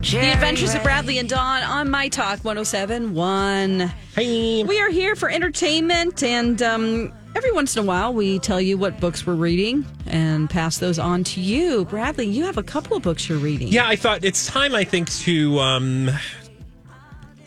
[0.00, 3.92] The Adventures of Bradley and Dawn on My Talk 1071.
[4.14, 4.62] Hey.
[4.62, 8.78] We are here for entertainment, and um, every once in a while we tell you
[8.78, 11.84] what books we're reading and pass those on to you.
[11.86, 13.66] Bradley, you have a couple of books you're reading.
[13.66, 16.10] Yeah, I thought it's time, I think, to um,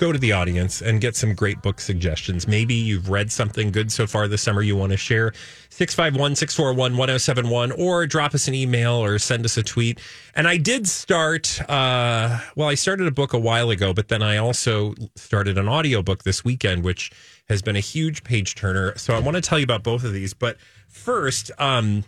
[0.02, 2.48] go to the audience and get some great book suggestions.
[2.48, 5.32] Maybe you've read something good so far this summer you want to share.
[5.70, 10.00] 651 641 1071, or drop us an email or send us a tweet.
[10.34, 14.24] And I did start, uh, well, I started a book a while ago, but then
[14.24, 17.12] I also started an audiobook this weekend, which
[17.48, 18.98] has been a huge page turner.
[18.98, 20.34] So I want to tell you about both of these.
[20.34, 20.58] But
[20.90, 22.06] first, um,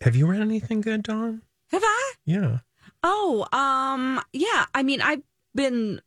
[0.00, 1.42] have you read anything good, Dawn?
[1.72, 2.12] Have I?
[2.24, 2.58] Yeah.
[3.02, 4.66] Oh, um, yeah.
[4.72, 5.22] I mean, I've
[5.56, 6.00] been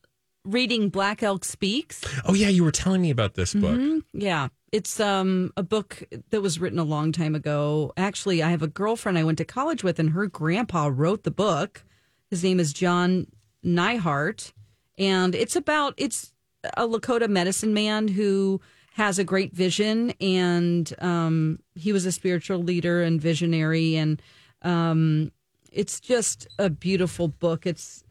[0.47, 2.01] reading Black Elk Speaks.
[2.25, 3.77] Oh yeah, you were telling me about this book.
[3.77, 4.03] Mhm.
[4.13, 4.47] Yeah.
[4.71, 7.93] It's um a book that was written a long time ago.
[7.97, 11.31] Actually, I have a girlfriend I went to college with and her grandpa wrote the
[11.31, 11.83] book.
[12.29, 13.27] His name is John
[13.63, 14.53] Neihardt
[14.97, 16.33] and it's about it's
[16.75, 18.59] a Lakota medicine man who
[18.93, 24.21] has a great vision and um he was a spiritual leader and visionary and
[24.63, 25.31] um
[25.71, 27.65] it's just a beautiful book.
[27.65, 28.03] It's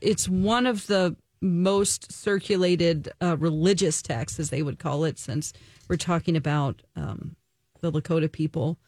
[0.00, 5.52] it's one of the most circulated uh, religious texts, as they would call it, since
[5.88, 7.36] we're talking about um,
[7.80, 8.78] the Lakota people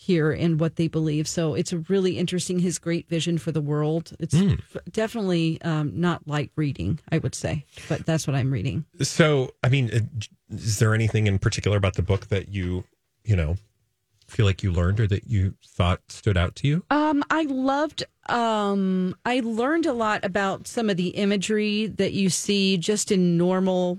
[0.00, 1.26] here and what they believe.
[1.26, 2.60] So it's a really interesting.
[2.60, 4.12] His great vision for the world.
[4.20, 8.84] It's f- definitely um, not light reading, I would say, but that's what I'm reading.
[9.00, 10.00] So, I mean, uh,
[10.54, 12.84] is there anything in particular about the book that you,
[13.24, 13.56] you know,
[14.28, 16.84] feel like you learned or that you thought stood out to you?
[16.90, 18.04] Um, I loved.
[18.28, 23.38] Um, I learned a lot about some of the imagery that you see just in
[23.38, 23.98] normal,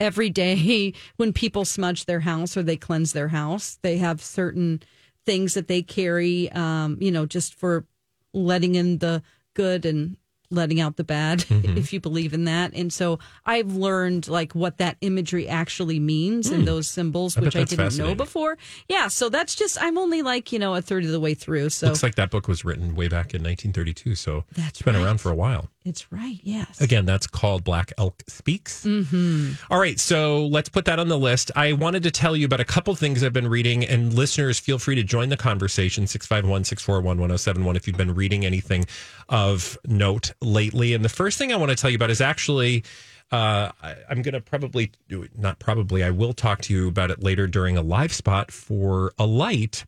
[0.00, 3.78] every day when people smudge their house or they cleanse their house.
[3.82, 4.82] They have certain
[5.24, 6.50] things that they carry.
[6.52, 7.86] Um, you know, just for
[8.32, 9.22] letting in the
[9.54, 10.16] good and
[10.50, 11.76] letting out the bad, Mm-hmm.
[11.78, 12.72] if you believe in that.
[12.74, 17.36] And so I've learned like what that imagery actually means and those symbols.
[17.36, 18.58] I which I didn't know before.
[18.88, 21.70] Yeah, so that's just I'm only like you know a third of the way through.
[21.70, 24.94] So Looks like that book was written way back in 1932, so That's it's been
[24.94, 25.04] right.
[25.04, 25.70] around for a while.
[25.84, 26.80] It's right, yes.
[26.80, 28.86] Again, that's called Black Elk Speaks.
[28.86, 29.70] Mm-hmm.
[29.78, 31.50] right, so let's put that on the list.
[31.56, 34.78] I wanted to tell you about a couple things I've been reading, and listeners, feel
[34.78, 38.86] free to join the conversation 651 641 1071 if you've been reading anything
[39.28, 40.94] of note lately.
[40.94, 42.84] And the first thing I want to tell you about is actually.
[43.32, 44.92] Uh, I, I'm going to probably,
[45.36, 49.12] not probably, I will talk to you about it later during a live spot for
[49.18, 49.86] Alight.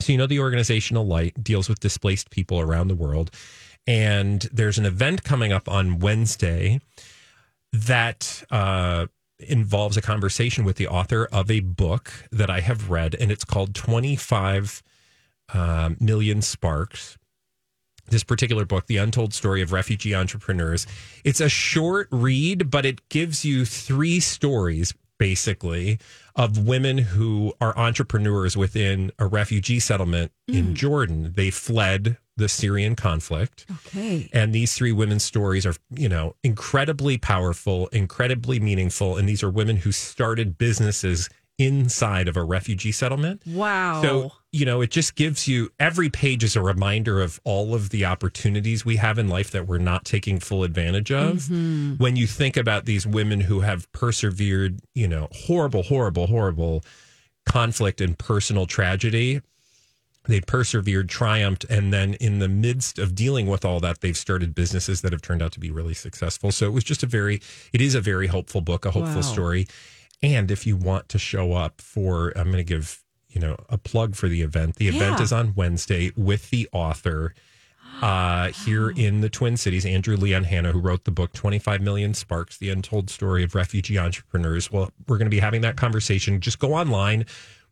[0.00, 3.30] So, you know, the organization Alight deals with displaced people around the world.
[3.88, 6.78] And there's an event coming up on Wednesday
[7.72, 9.06] that uh,
[9.38, 13.46] involves a conversation with the author of a book that I have read, and it's
[13.46, 14.82] called 25
[15.54, 17.16] uh, Million Sparks.
[18.10, 20.86] This particular book, The Untold Story of Refugee Entrepreneurs,
[21.24, 25.98] it's a short read, but it gives you three stories basically
[26.36, 31.32] of women who are entrepreneurs within a refugee settlement in Jordan.
[31.34, 33.66] They fled the Syrian conflict.
[33.86, 34.30] Okay.
[34.32, 39.16] And these three women's stories are, you know, incredibly powerful, incredibly meaningful.
[39.16, 41.28] And these are women who started businesses
[41.58, 43.42] inside of a refugee settlement.
[43.44, 44.00] Wow.
[44.00, 47.90] So, you know, it just gives you every page is a reminder of all of
[47.90, 51.38] the opportunities we have in life that we're not taking full advantage of.
[51.38, 51.94] Mm-hmm.
[51.94, 56.84] When you think about these women who have persevered, you know, horrible, horrible, horrible
[57.44, 59.40] conflict and personal tragedy,
[60.28, 64.54] they persevered, triumphed, and then in the midst of dealing with all that, they've started
[64.54, 66.52] businesses that have turned out to be really successful.
[66.52, 67.40] So it was just a very,
[67.72, 69.32] it is a very hopeful book, a hopeful Wow.
[69.32, 69.66] story.
[70.22, 73.76] And if you want to show up for, I'm going to give you know a
[73.78, 74.76] plug for the event.
[74.76, 75.22] The event Yeah.
[75.24, 77.34] is on Wednesday with the author
[78.00, 82.14] uh, here in the Twin Cities, Andrew Leon Hanna, who wrote the book 25 Million
[82.14, 84.70] Sparks, The Untold Story of Refugee Entrepreneurs.
[84.70, 86.40] Well, we're going to be having that conversation.
[86.40, 87.26] Just go online,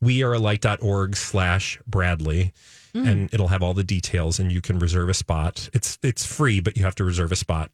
[0.06, 2.52] wearealight.org slash Bradley,
[2.94, 5.68] and it'll have all the details and you can reserve a spot.
[5.74, 7.70] It's it's free, but you have to reserve a spot.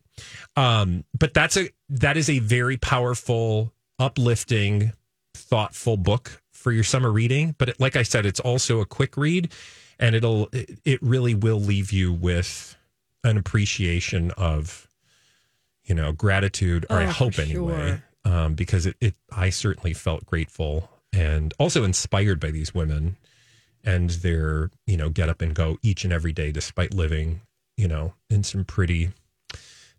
[0.57, 4.93] Um, but that's a that is a very powerful, uplifting,
[5.35, 7.55] thoughtful book for your summer reading.
[7.57, 9.53] But it, like I said, it's also a quick read,
[10.01, 12.77] and it'll it, it really will leave you with
[13.23, 14.89] an appreciation of,
[15.85, 18.33] you know, gratitude, or I Oh, for hope anyway, sure.
[18.35, 23.17] um, because it, it, I certainly felt grateful and also inspired by these women
[23.85, 27.41] and their, you know, get up and go each and every day despite living,
[27.77, 29.11] you know, in some pretty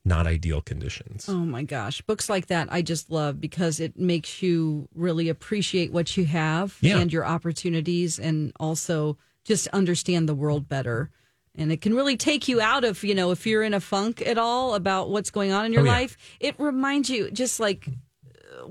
[0.06, 1.28] not ideal conditions.
[1.30, 2.02] Oh my gosh.
[2.02, 6.78] Books like that I just love because it makes you really appreciate what you have
[6.82, 6.98] Yeah.
[6.98, 11.10] and your opportunities and also just understand the world better.
[11.56, 14.22] And it can really take you out of, you know, if you're in a funk
[14.26, 15.92] at all about what's going on in your Oh, yeah.
[15.92, 17.88] life, it reminds you just like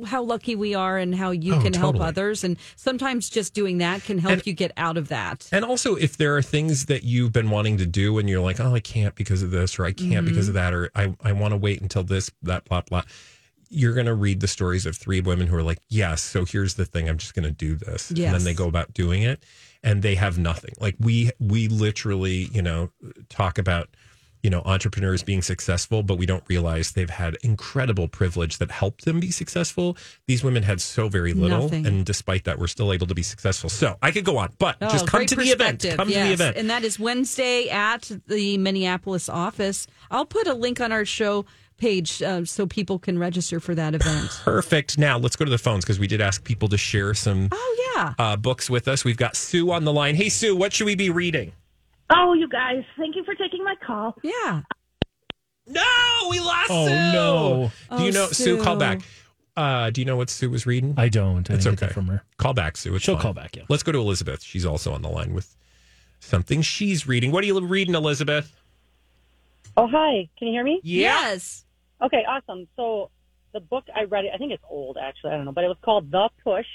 [0.06, 2.44] how lucky we are and how you Oh, can help others.
[2.44, 5.48] And sometimes just doing that can help And- you get out of that.
[5.52, 8.60] And also, if there are things that you've been wanting to do and you're like,
[8.60, 10.50] oh, I can't because of this, or I can't because Mm-hmm.
[10.50, 13.02] of that, or I, I want to wait until this, that, blah, blah,
[13.68, 16.74] you're going to read the stories of three women who are like, yes, so here's
[16.74, 18.10] the thing, I'm just going to do this.
[18.10, 19.42] And then they go about doing it
[19.82, 20.74] and they have nothing.
[20.78, 22.90] Like we, we literally, you know,
[23.30, 23.88] talk about,
[24.42, 29.04] you know, entrepreneurs being successful, but we don't realize they've had incredible privilege that helped
[29.04, 29.96] them be successful.
[30.26, 31.62] These women had so very little.
[31.62, 31.86] Nothing.
[31.86, 33.70] And despite that, we're still able to be successful.
[33.70, 35.84] So I could go on, but Oh, just come to the event.
[35.96, 36.56] Come to the event.
[36.56, 39.86] And that is Wednesday at the Minneapolis office.
[40.10, 41.44] I'll put a link on our show
[41.78, 44.28] page uh, so people can register for that event.
[44.44, 44.98] Perfect.
[44.98, 47.92] Now let's go to the phones because we did ask people to share some Oh,
[47.96, 48.14] yeah.
[48.18, 49.04] uh, books with us.
[49.04, 50.14] We've got Sue on the line.
[50.14, 51.52] Hey, Sue, what should we be reading?
[52.14, 54.16] Oh, you guys, thank you for taking my call.
[54.22, 54.62] Yeah.
[55.66, 55.82] No,
[56.30, 56.94] we lost Oh, Sue.
[57.12, 57.72] no.
[57.96, 58.62] Do you Oh, know Sue?
[58.62, 59.00] Call back.
[59.56, 60.94] Uh, do you know what Sue was reading?
[60.96, 61.48] I don't.
[61.50, 61.88] I it's okay.
[61.88, 62.22] from her.
[62.38, 62.94] Call back, Sue.
[62.94, 63.22] It's She'll fine.
[63.22, 63.64] call back, yeah.
[63.68, 64.42] Let's go to Elizabeth.
[64.42, 65.54] She's also on the line with
[66.20, 67.32] something she's reading.
[67.32, 68.54] What are you reading, Elizabeth?
[69.76, 70.28] Oh, hi.
[70.38, 70.80] Can you hear me?
[70.82, 71.64] Yes.
[72.00, 72.66] Okay, awesome.
[72.76, 73.10] So
[73.52, 75.32] the book I read, I think it's old actually.
[75.32, 76.66] I don't know, but it was called The Push.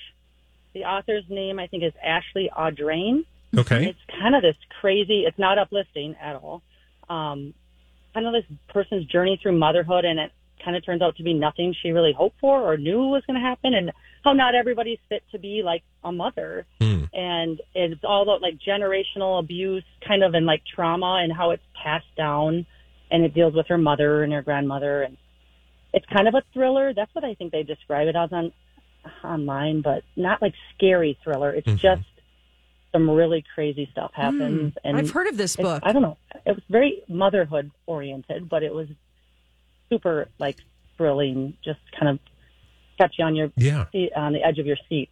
[0.73, 3.25] The author's name I think is Ashley Audrain.
[3.57, 3.87] Okay.
[3.87, 5.23] It's kind of this crazy.
[5.27, 6.61] It's not uplifting at all.
[7.09, 7.53] Um,
[8.13, 10.31] kind of this person's journey through motherhood, and it
[10.63, 13.39] kind of turns out to be nothing she really hoped for or knew was going
[13.39, 13.91] to happen, and
[14.23, 16.65] how not everybody's fit to be like a mother.
[16.81, 17.05] Hmm.
[17.13, 21.63] And it's all about like generational abuse, kind of, and like trauma, and how it's
[21.81, 22.65] passed down.
[23.09, 25.15] And it deals with her mother and her grandmother, and
[25.93, 26.93] it's kind of a thriller.
[26.93, 28.51] That's what I think they describe it as on
[29.23, 31.51] online, but not like scary thriller.
[31.51, 31.79] It's Mhm.
[31.79, 32.03] just
[32.97, 34.73] some really crazy stuff happens.
[34.83, 34.97] and Hmm.
[34.97, 35.81] I've heard of this book.
[35.85, 36.17] I don't know.
[36.45, 38.87] It was very motherhood oriented, but it was
[39.89, 40.57] super like
[40.97, 41.55] thrilling.
[41.63, 42.19] Just kind of
[42.97, 43.85] catch you on your Yeah.
[43.91, 45.09] seat, on the edge of your seat.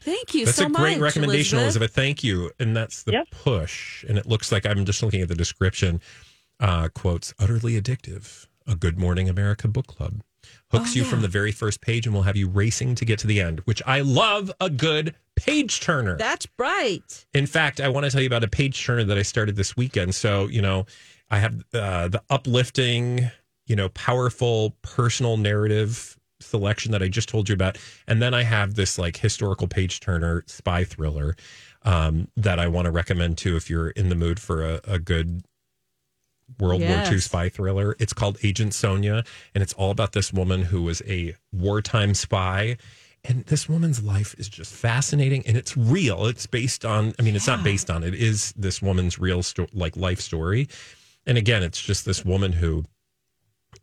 [0.00, 1.94] Thank you That's so a great much, recommendation, Elizabeth.
[1.94, 2.50] Thank you.
[2.58, 3.30] And that's the Yep.
[3.30, 4.02] push.
[4.04, 6.00] And it looks like I'm just looking at the description.
[6.58, 8.46] Uh, quotes utterly addictive.
[8.66, 10.22] A Good Morning America book club
[10.70, 11.08] hooks Oh, you yeah.
[11.08, 13.60] from the very first page and will have you racing to get to the end.
[13.60, 14.50] Which I love.
[14.60, 16.16] A good page turner.
[16.16, 17.26] That's right.
[17.34, 19.76] In fact, I want to tell you about a page turner that I started this
[19.76, 20.14] weekend.
[20.14, 20.86] So, you know,
[21.30, 23.30] I have uh, the uplifting,
[23.66, 27.78] you know, powerful personal narrative selection that I just told you about.
[28.06, 31.36] And then I have this like historical page turner spy thriller
[31.82, 34.98] um, that I want to recommend too if you're in the mood for a, a
[34.98, 35.44] good
[36.58, 37.96] World War II spy thriller.
[37.98, 39.24] It's called Agent Sonia,
[39.54, 42.76] and it's all about this woman who was a wartime spy.
[43.24, 46.26] And this woman's life is just fascinating, and it's real.
[46.26, 47.14] It's based on.
[47.18, 48.02] I mean, it's not based on.
[48.02, 50.68] It is this woman's real sto- like life story.
[51.26, 52.84] And again, it's just this woman who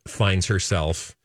[0.08, 1.16] finds herself.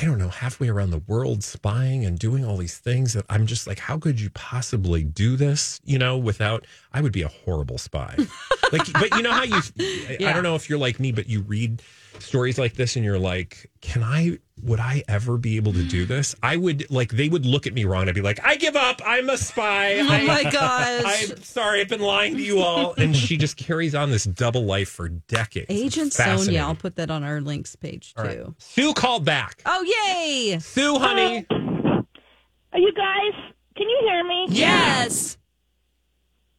[0.00, 3.46] I don't know, halfway around the world spying and doing all these things that I'm
[3.46, 5.80] just like, how could you possibly do this?
[5.84, 8.14] You know, without, I would be a horrible spy.
[8.72, 11.28] like, but you know how you, I- I don't know if you're like me, but
[11.28, 11.80] you read
[12.22, 16.06] stories like this and you're like, can I, would I ever be able to do
[16.06, 16.34] this?
[16.42, 18.08] I would, like, they would look at me wrong.
[18.08, 19.00] I'd be like, I give up.
[19.04, 19.96] I'm a spy.
[20.00, 21.30] Oh I, my gosh.
[21.30, 22.94] I'm sorry, I've been lying to you all.
[22.94, 25.66] And she just carries on this double life for decades.
[25.68, 26.60] It's Agent Sonia.
[26.60, 28.20] I'll put that on our links page too.
[28.22, 28.40] All right.
[28.58, 29.62] Sue called back.
[29.66, 30.58] Oh, yay.
[30.58, 31.46] Sue, honey.
[31.50, 33.32] Are you guys?
[33.76, 34.46] Can you hear me?
[34.50, 35.36] Yes.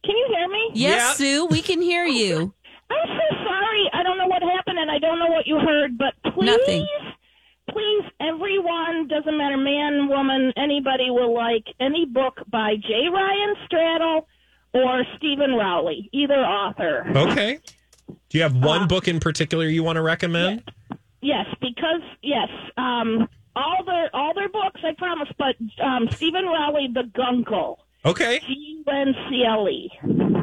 [0.04, 0.70] Can you hear me?
[0.74, 1.12] Yes, Yeah.
[1.14, 2.54] Sue, we can hear you.
[2.90, 3.90] I'm so sorry.
[3.92, 6.86] I don't know what happened, and I don't know what you heard, but please, Nothing.
[7.70, 13.08] please, everyone, doesn't matter, man, woman, anybody will like any book by J.
[13.12, 14.22] Ryan Stradal
[14.72, 17.06] or Steven Rowley, either author.
[17.14, 17.58] Okay.
[18.30, 20.62] Do you have one book in particular you want to recommend?
[21.20, 25.28] Yes, because yes, um, all their all their books, I promise.
[25.36, 28.38] But um, Steven Rowley, The Guncle, Okay.
[28.46, 28.46] G
[28.86, 29.90] U N C L E.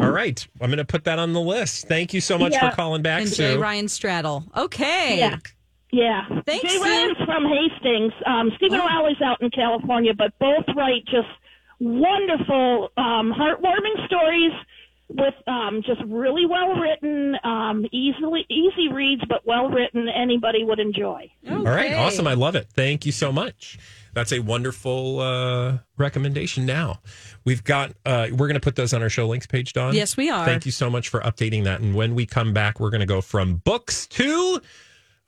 [0.01, 0.45] All right.
[0.61, 1.87] I'm going to put that on the list.
[1.87, 2.69] Thank you so much Yeah.
[2.69, 3.53] for calling back, And Sue.
[3.53, 3.57] J.
[3.57, 4.43] Ryan Stradal.
[4.57, 5.17] Okay.
[5.19, 5.37] Yeah.
[5.91, 6.41] Yeah.
[6.45, 7.15] Thanks, Jay Sue.
[7.25, 8.11] From Hastings.
[8.25, 8.85] Um, Steven Oh.
[8.87, 11.29] Rowley's out in California, but both write just
[11.79, 14.51] wonderful, um, heartwarming stories
[15.07, 20.09] with um, just really well written, um, easily easy reads, but well written.
[20.09, 21.31] Anybody would enjoy.
[21.49, 22.27] All right, awesome.
[22.27, 22.67] I love it.
[22.73, 23.77] Thank you so much.
[24.15, 26.65] That's a wonderful uh, recommendation.
[26.65, 27.01] Now
[27.43, 27.91] we've got.
[28.05, 29.93] Uh, we're going to put those on our show links page, Dawn.
[29.93, 30.45] Yes, we are.
[30.45, 31.81] Thank you so much for updating that.
[31.81, 34.59] And when we come back, we're going to go from books to.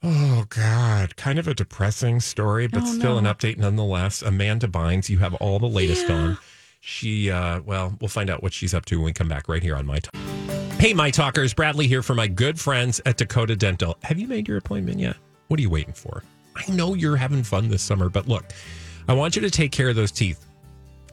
[0.04, 3.30] Oh God, kind of a depressing story, but Oh, still no.
[3.30, 4.22] an update nonetheless.
[4.22, 6.38] Amanda Bynes, you have all the latest on.
[6.80, 9.62] She, uh, well, we'll find out what she's up to when we come back right
[9.62, 10.14] here on My Talk.
[10.80, 13.98] Hey, My Talkers, Bradley here for my good friends at Dakota Dental.
[14.04, 15.18] Have you made your appointment yet?
[15.48, 16.24] What are you waiting for?
[16.58, 18.46] I know you're having fun this summer, but look,
[19.08, 20.46] I want you to take care of those teeth.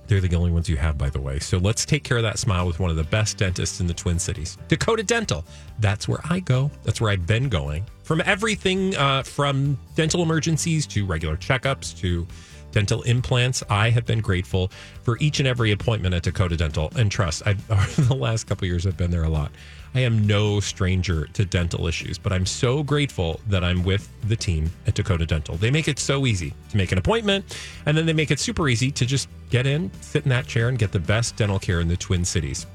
[0.07, 1.39] They're the only ones you have, by the way.
[1.39, 3.95] So let's take care of that smile with one of the best dentists in the
[3.95, 5.45] Twin Cities, Dakota Dental.
[5.79, 6.71] That's where I go.
[6.83, 7.87] That's where I've been going.
[8.03, 12.27] From everything uh, from dental emergencies to regular checkups to
[12.75, 14.69] dental implants, I have been grateful
[15.05, 16.93] for each and every appointment at Dakota Dental.
[16.97, 17.65] And trust, I've,
[18.09, 19.53] the last couple years, I've been there a lot.
[19.95, 24.35] I am no stranger to dental issues, but I'm so grateful that I'm with the
[24.35, 25.57] team at Dakota Dental.
[25.57, 28.69] They make it so easy to make an appointment, and then they make it super
[28.69, 31.79] easy to just get in, sit in that chair, and get the best dental care
[31.79, 32.67] in the Twin Cities.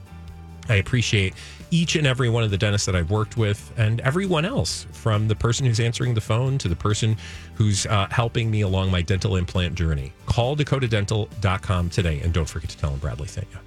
[0.70, 1.34] I appreciate
[1.72, 5.28] each and every one of the dentists that I've worked with and everyone else from
[5.28, 7.18] the person who's answering the phone to the person
[7.56, 10.14] who's uh, helping me along my dental implant journey.
[10.26, 13.60] Call dakotadental.com today and don't forget to tell them Bradley sent you.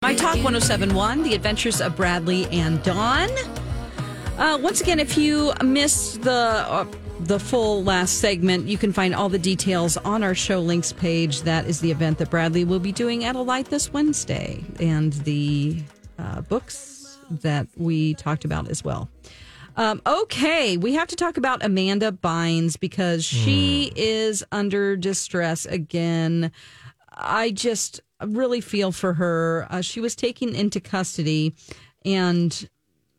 [0.00, 3.28] My Talk 1071, The Adventures of Bradley and Dawn.
[4.38, 6.86] Uh, once again, if you missed the uh,
[7.20, 11.42] the full last segment, you can find all the details on our show links page.
[11.42, 15.82] That is the event that Bradley will be doing at Alight this Wednesday, and the
[16.18, 19.08] uh, books that we talked about as well.
[19.76, 26.50] Um, okay, we have to talk about Amanda Bynes because she is under distress again.
[27.12, 29.66] I just really feel for her.
[29.70, 31.54] Uh, she was taken into custody,
[32.04, 32.68] and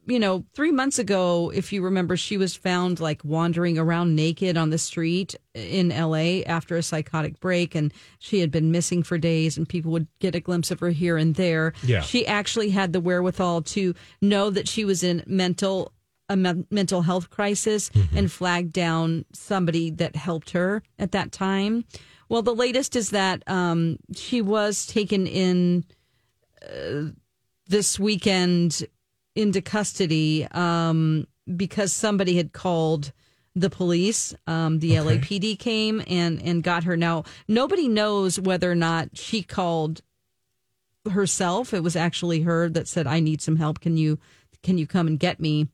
[0.09, 4.57] you know, three months ago, if you remember, she was found like wandering around naked
[4.57, 9.17] on the street in LA after a psychotic break, and she had been missing for
[9.17, 11.73] days, and people would get a glimpse of her here and there.
[11.83, 12.01] Yeah.
[12.01, 15.93] She actually had the wherewithal to know that she was in mental
[16.31, 21.85] a men- mental health crisis and flagged down somebody that helped her at that time.
[22.29, 25.85] Well, the latest is that um, she was taken in
[26.61, 27.05] uh,
[27.67, 28.85] this weekend
[29.35, 33.11] into custody um, because somebody had called
[33.55, 34.33] the police.
[34.47, 35.17] Um, the Okay.
[35.17, 36.95] LAPD came and and got her.
[36.95, 40.01] Now nobody knows whether or not she called
[41.09, 41.73] herself.
[41.73, 43.79] It was actually her that said, "I need some help.
[43.79, 44.19] Can you
[44.63, 45.67] can you come and get me?"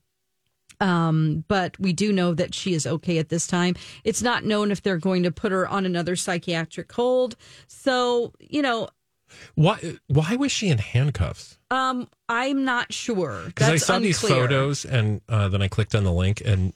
[0.78, 3.76] Um, but we do know that she is okay at this time.
[4.04, 7.34] It's not known if they're going to put her on another psychiatric hold.
[7.66, 8.88] So, you know,
[9.54, 11.58] Why, why was she in handcuffs?
[11.70, 13.42] um, I'm not sure.
[13.46, 16.72] Because I saw these photos and uh, then I clicked on the link, and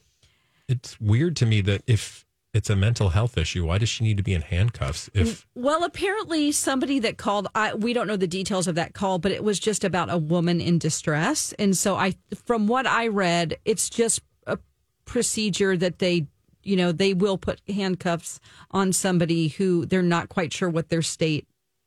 [0.69, 4.17] it's weird to me that if it's a mental health issue, why does she need
[4.17, 5.09] to be in handcuffs?
[5.15, 9.19] If Well, apparently somebody that called, I, we don't know the details of that call,
[9.19, 11.53] but it was just about a woman in distress.
[11.59, 12.15] And so I,
[12.45, 14.59] from what I read, it's just a
[15.05, 16.27] procedure that they,
[16.65, 18.41] you know, they will put handcuffs
[18.73, 21.47] on somebody who they're not quite sure what their state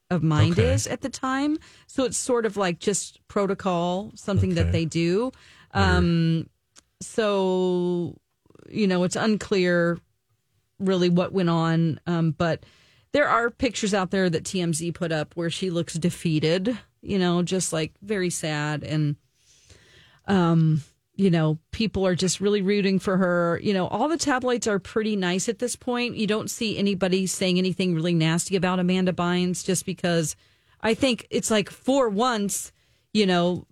[0.09, 0.73] of mind Okay.
[0.73, 1.57] is at the time.
[1.87, 4.63] So it's sort of like just protocol, something Okay.
[4.63, 5.31] that they do.
[5.73, 6.47] Um,
[7.01, 8.17] so,
[8.69, 9.99] you know, it's unclear
[10.79, 11.99] really what went on.
[12.07, 12.65] Um, but
[13.11, 17.43] there are pictures out there that TMZ put up where she looks defeated, you know,
[17.43, 18.83] just like very sad.
[18.83, 19.15] And,
[20.27, 20.81] um,
[21.15, 23.59] you know, people are just really rooting for her.
[23.61, 26.15] You know, all the tabloids are pretty nice at this point.
[26.15, 30.35] You don't see anybody saying anything really nasty about Amanda Bynes just because
[30.81, 32.71] I think it's like for once,
[33.13, 33.65] you know,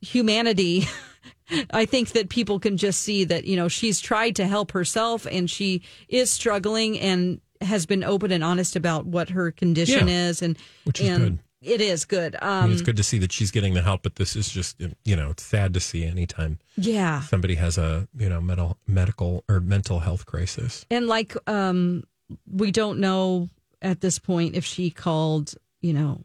[0.00, 0.84] humanity.
[1.72, 5.26] I think that people can just see that, you know, she's tried to help herself
[5.30, 10.28] and she is struggling and has been open and honest about what her condition Yeah.
[10.28, 11.38] is and Which is and good.
[11.62, 12.36] It is good.
[12.42, 14.48] I Um mean, it's good to see that she's getting the help, but this is
[14.48, 17.20] just you know it's sad to see anytime yeah.
[17.20, 20.84] somebody has a you know mental medical or mental health crisis.
[20.90, 22.04] And like um
[22.50, 23.48] we don't know
[23.80, 26.24] at this point if she called, you know,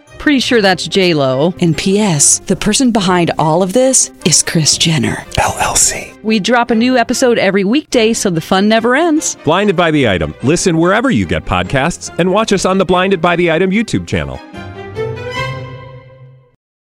[0.21, 1.51] Pretty sure that's J Lo.
[1.61, 2.37] And P.S.
[2.41, 6.21] The person behind all of this is Kris Jenner LLC.
[6.21, 9.35] We drop a new episode every weekday, so the fun never ends.
[9.43, 10.35] Blinded by the item.
[10.43, 14.05] Listen wherever you get podcasts, and watch us on the Blinded by the Item YouTube
[14.07, 14.39] channel.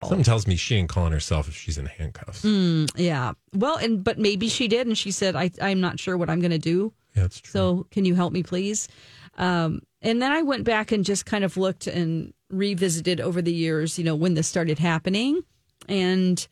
[0.03, 2.45] Something tells me she ain't calling herself if she's in handcuffs.
[2.45, 3.33] Yeah.
[3.55, 6.41] Well, and but maybe she did, and she said, I, "I'm not sure what I'm
[6.41, 7.51] going to do." Yeah, that's true.
[7.51, 8.89] So can you help me, please?
[9.39, 13.53] Um, and then I went back and just kind of looked and revisited over the
[13.53, 15.43] years, you know, when this started happening.
[15.89, 16.47] And,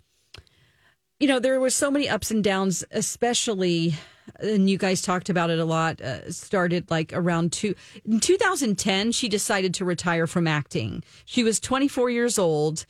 [1.21, 3.95] you know, there were so many ups and downs, especially,
[4.41, 9.13] and you guys talked about it a lot, uh, started like around two, in 2010,
[9.13, 11.05] she decided to retire from acting.
[11.27, 12.87] She was 24 years old.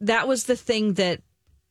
[0.00, 1.22] That was the thing that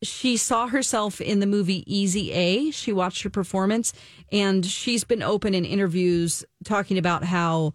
[0.03, 2.71] she saw herself in the movie Easy A.
[2.71, 3.93] She watched her performance
[4.31, 7.73] and she's been open in interviews talking about how,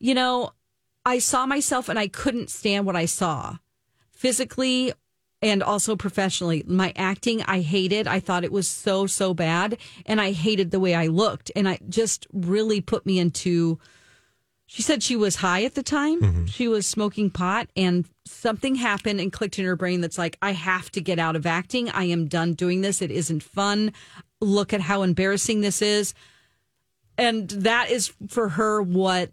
[0.00, 0.52] you know,
[1.06, 3.56] I saw myself and I couldn't stand what I saw
[4.10, 4.92] physically
[5.40, 6.64] and also professionally.
[6.66, 8.08] My acting, I hated.
[8.08, 9.78] I thought it was so, so bad.
[10.04, 11.52] And I hated the way I looked.
[11.54, 13.78] And I just really put me into.
[14.66, 16.20] She said she was high at the time.
[16.20, 16.44] Mm-hmm.
[16.46, 20.52] She was smoking pot, and something happened and clicked in her brain that's like, I
[20.54, 21.88] have to get out of acting.
[21.90, 23.00] I am done doing this.
[23.00, 23.92] It isn't fun.
[24.40, 26.14] Look at how embarrassing this is.
[27.16, 29.30] And that is for her what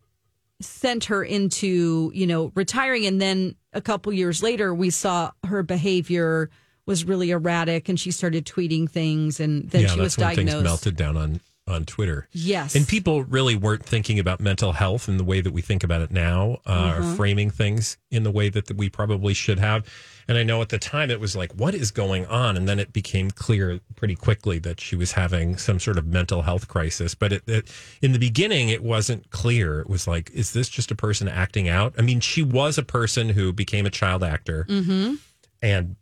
[0.66, 3.06] sent her into, you know, retiring.
[3.06, 6.50] And then a couple years later, we saw her behavior
[6.86, 10.52] was really erratic and she started tweeting things and then yeah, she was when things
[10.52, 10.64] diagnosed.
[10.64, 12.28] melted down on on Twitter.
[12.34, 12.76] Yes.
[12.76, 16.02] And people really weren't thinking about mental health in the way that we think about
[16.02, 17.12] it now, uh, Mm-hmm.
[17.14, 19.88] or framing things in the way that, that we probably should have.
[20.28, 22.56] And I know at the time it was like, what is going on?
[22.58, 26.44] And then it became clear pretty quickly that she was having some sort of mental
[26.44, 27.14] health crisis.
[27.16, 29.80] But it, it, in the beginning, it wasn't clear.
[29.82, 31.94] It was like, is this just a person acting out?
[31.98, 35.16] I mean, she was a person who became a child actor Mm-hmm.
[35.62, 35.96] and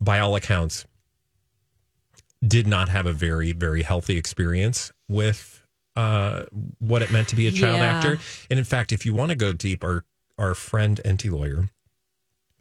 [0.00, 0.84] by all accounts
[2.46, 5.62] did not have a very very healthy experience with
[5.96, 6.42] uh,
[6.78, 7.86] what it meant to be a child Yeah.
[7.86, 8.18] actor
[8.50, 10.04] and in fact if you want to go deep our
[10.38, 11.70] our friend nt lawyer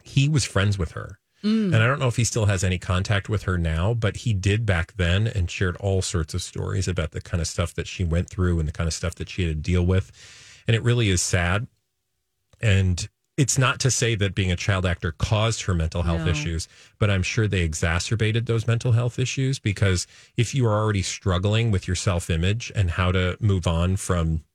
[0.06, 1.20] he was friends with her.
[1.44, 1.66] Mm.
[1.74, 4.34] And i don't know if he still has any contact with her now but he
[4.34, 7.88] did back then and shared all sorts of stories about the kind of stuff that
[7.88, 10.12] she went through and the kind of stuff that she had to deal with.
[10.68, 11.68] And it really is sad.
[12.62, 16.32] And it's not to say that being a child actor caused her mental health No.
[16.32, 16.68] issues,
[17.00, 21.70] but I'm sure they exacerbated those mental health issues because if you are already struggling
[21.70, 24.46] with your self image and how to move on from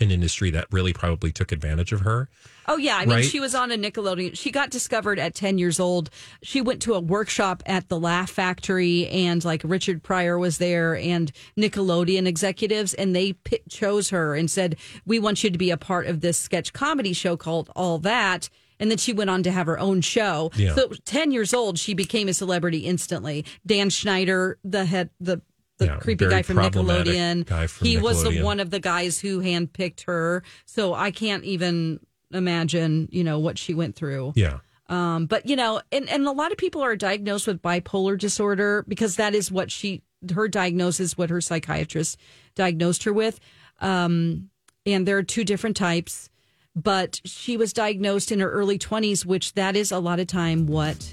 [0.00, 2.28] an industry that really probably took advantage of her,
[2.68, 3.24] Oh yeah, I mean Right?
[3.24, 4.36] she was on a Nickelodeon.
[4.36, 6.10] She got discovered at 10 years old.
[6.42, 10.96] She went to a workshop at the Laugh Factory and like Richard Pryor was there
[10.96, 13.34] and Nickelodeon executives and they
[13.68, 17.12] chose her and said, "We want you to be a part of this sketch comedy
[17.12, 20.50] show called All That." And then she went on to have her own show.
[20.56, 20.74] Yeah.
[20.74, 23.44] So 10 years old, she became a celebrity instantly.
[23.64, 25.40] Dan Schneider, the head the
[25.78, 27.44] the Yeah, creepy guy from Nickelodeon.
[27.46, 30.42] guy from he was the one of the guys who handpicked her.
[30.64, 32.00] So I can't even
[32.32, 34.32] imagine, you know, what she went through.
[34.36, 34.58] yeah.
[34.88, 38.84] Um, but you know, and, and a lot of people are diagnosed with bipolar disorder
[38.86, 42.18] because that is what she her diagnosis, what her psychiatrist
[42.54, 43.40] diagnosed her with.
[43.80, 44.50] Um,
[44.86, 46.30] and there are two different types,
[46.76, 50.66] but she was diagnosed in her early twenties, which that is a lot of time
[50.66, 51.12] what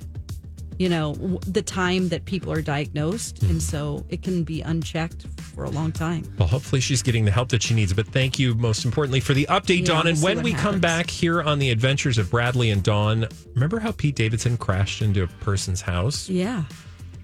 [0.79, 3.49] you know w- the time that people are diagnosed, Mm-hmm.
[3.51, 6.23] and so it can be unchecked for a long time.
[6.37, 7.93] Well, hopefully she's getting the help that she needs.
[7.93, 10.03] But thank you, most importantly, for the update, Yeah, Dawn.
[10.05, 13.79] we'll And when we come back here on the adventures of Bradley and Dawn, remember
[13.79, 16.29] how Pete Davidson crashed into a person's house?
[16.29, 16.63] Yeah.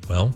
[0.09, 0.33] Well,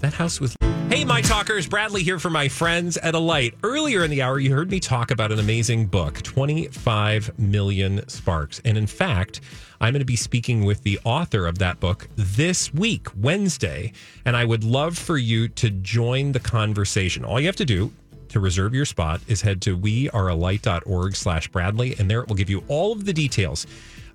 [0.00, 0.54] that house was.
[0.90, 3.54] Hey, my talkers, Bradley here for my friends at Alight.
[3.62, 8.60] Earlier in the hour, you heard me talk about an amazing book, 25 Million Sparks.
[8.64, 9.40] And in fact,
[9.80, 13.92] I'm going to be speaking with the author of that book this week, Wednesday.
[14.24, 17.24] And I would love for you to join the conversation.
[17.24, 17.92] All you have to do
[18.30, 22.50] to reserve your spot is head to wearealight.org slash Bradley, and there it will give
[22.50, 23.64] you all of the details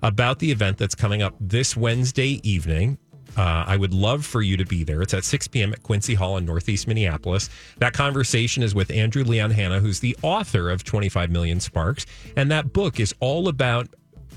[0.02, 2.98] about the event that's coming up this Wednesday evening.
[3.36, 5.02] Uh, I would love for you to be there.
[5.02, 5.72] It's at 6 p.m.
[5.72, 7.50] at Quincy Hall in Northeast Minneapolis.
[7.78, 12.06] That conversation is with Andrew Leon Hanna, who's the author of 25 Million Sparks.
[12.36, 13.88] And that book is all about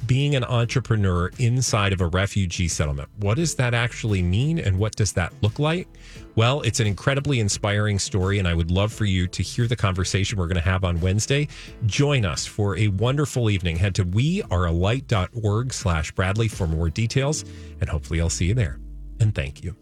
[0.06, 3.10] being an entrepreneur inside of a refugee settlement.
[3.18, 5.88] What does that actually mean and what does that look like?
[6.36, 9.76] Well, it's an incredibly inspiring story, and I would love for you to hear the
[9.76, 11.48] conversation we're going to have on Wednesday.
[11.86, 13.76] Join us for a wonderful evening.
[13.76, 17.44] Head to wearealight.org slash Bradley for more details,
[17.82, 18.80] and hopefully I'll see you there.
[19.20, 19.76] And thank you.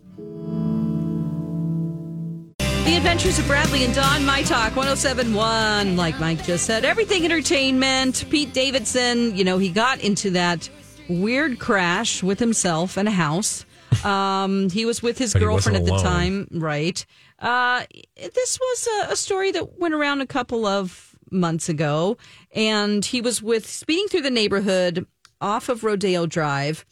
[2.58, 5.97] The Adventures of Bradley and Dawn, My Talk 1071.
[5.97, 8.26] Like Mike just said, everything entertainment.
[8.30, 10.69] Pete Davidson, you know, he got into that
[11.10, 13.65] weird crash with himself and a house.
[14.04, 16.04] Um, he was with his girlfriend at the alone.
[16.04, 17.04] time, right?
[17.39, 17.84] Uh,
[18.15, 22.17] this was a, a story that went around a couple of months ago,
[22.54, 25.08] and he was with speeding through the neighborhood
[25.41, 26.86] off of Rodeo Drive.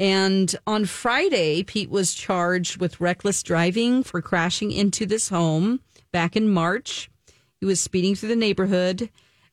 [0.00, 6.34] And on Friday, Pete was charged with reckless driving for crashing into this home back
[6.36, 7.10] in March.
[7.60, 9.10] He was speeding through the neighborhood.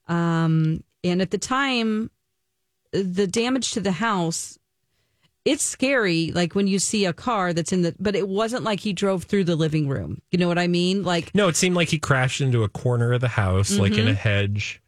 [0.07, 2.09] Um, and at the time,
[2.93, 4.57] the damage to the house,
[5.43, 6.31] it's scary.
[6.31, 9.25] Like when you see a car that's in the, but it wasn't like he drove
[9.25, 10.21] through the living room.
[10.31, 11.03] You know what I mean?
[11.03, 14.01] Like, No, it seemed like he crashed into a corner of the house, like Mm-hmm.
[14.01, 14.81] in a hedge.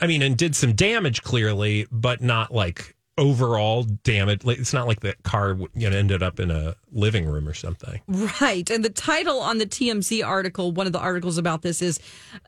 [0.00, 4.42] I mean, and did some damage clearly, but not like overall damage.
[4.44, 8.00] It's not like the car you know, ended up in a living room or something.
[8.40, 8.68] Right.
[8.70, 11.98] And the title on the TMZ article, one of the articles about this is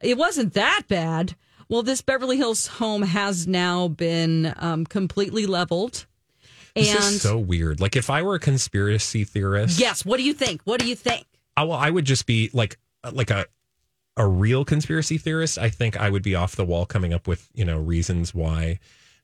[0.03, 1.35] it wasn't that bad.
[1.69, 6.07] Well, this Beverly Hills home has now been um, completely leveled.
[6.75, 7.81] This and is so weird.
[7.81, 10.63] Like, if I were a conspiracy theorist, yes, what do you think?
[10.63, 11.27] What do you think?
[11.57, 12.79] I, well, I would just be like,
[13.13, 13.47] like a
[14.17, 15.59] a real conspiracy theorist.
[15.59, 18.81] I think I would be off the wall coming up with you know reasons why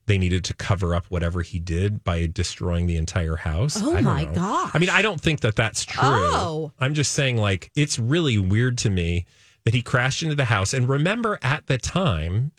[0.07, 3.81] they needed to cover up whatever he did by destroying the entire house.
[3.81, 4.71] Oh I don't my gosh.
[4.73, 6.01] I mean, I don't think that that's true.
[6.03, 6.71] Oh.
[6.79, 9.25] I'm just saying, like, it's really weird to me
[9.63, 10.73] that he crashed into the house.
[10.73, 12.51] And remember, at the time,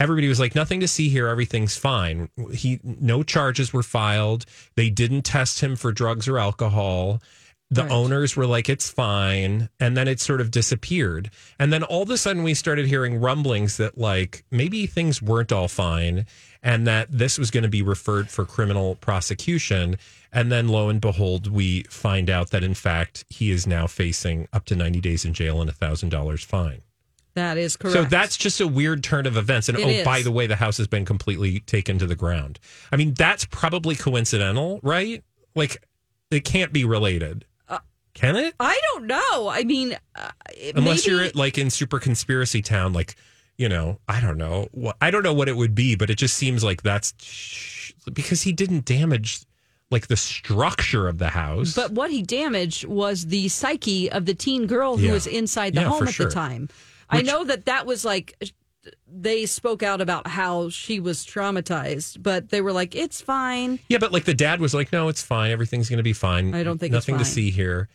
[0.00, 1.28] everybody was like, nothing to see here.
[1.28, 2.28] Everything's fine.
[2.52, 4.44] He, no charges were filed.
[4.74, 7.22] They didn't test him for drugs or alcohol.
[7.72, 7.92] The Right.
[7.92, 9.68] owners were like, it's fine.
[9.78, 11.30] And then it sort of disappeared.
[11.56, 15.52] And then all of a sudden, we started hearing rumblings that, like, maybe things weren't
[15.52, 16.26] all fine
[16.62, 19.96] and that this was going to be referred for criminal prosecution.
[20.32, 24.46] And then lo and behold, we find out that, in fact, he is now facing
[24.52, 26.82] up to 90 days in jail and a $1,000 fine.
[27.34, 27.94] That is correct.
[27.94, 29.68] So that's just a weird turn of events.
[29.68, 30.04] And It oh, is.
[30.04, 32.58] by the way, the house has been completely taken to the ground.
[32.92, 35.22] I mean, that's probably coincidental, right?
[35.54, 35.82] Like,
[36.30, 37.44] it can't be related.
[38.12, 38.54] Can it?
[38.58, 39.48] I don't know.
[39.48, 40.30] I mean, uh,
[40.74, 43.14] Unless maybe, you're like in super conspiracy town, like,
[43.60, 44.68] you know, I don't know.
[44.72, 47.12] What I don't know what it would be, but it just seems like that's
[48.10, 49.40] because he didn't damage
[49.90, 51.74] like the structure of the house.
[51.74, 55.12] But what he damaged was the psyche of the teen girl who Yeah.
[55.12, 56.26] was inside the Yeah, home at sure.
[56.26, 56.70] the time.
[57.10, 58.34] I know that that was like
[59.06, 63.98] they spoke out about how she was traumatized, but they were like, "It's fine." Yeah,
[63.98, 65.50] but like the dad was like, "No, it's fine.
[65.50, 66.54] Everything's going to be fine.
[66.54, 67.88] I don't think it's nothing to see here."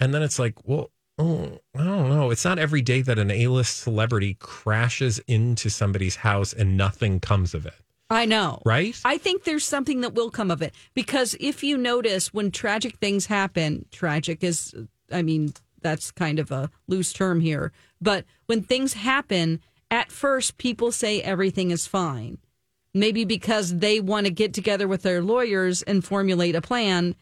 [0.00, 2.30] And then it's like, well, oh, I don't know.
[2.30, 7.54] It's not every day that an A-list celebrity crashes into somebody's house and nothing comes
[7.54, 7.74] of it,
[8.10, 8.98] I know, right?
[9.04, 12.96] I think there's something that will come of it because if you notice when tragic
[12.96, 14.74] things happen, tragic is,
[15.10, 20.56] I mean, that's kind of a loose term here, but when things happen, at first
[20.58, 22.38] people say everything is fine.
[22.94, 27.14] Maybe because they want to get together with their lawyers and formulate a plan.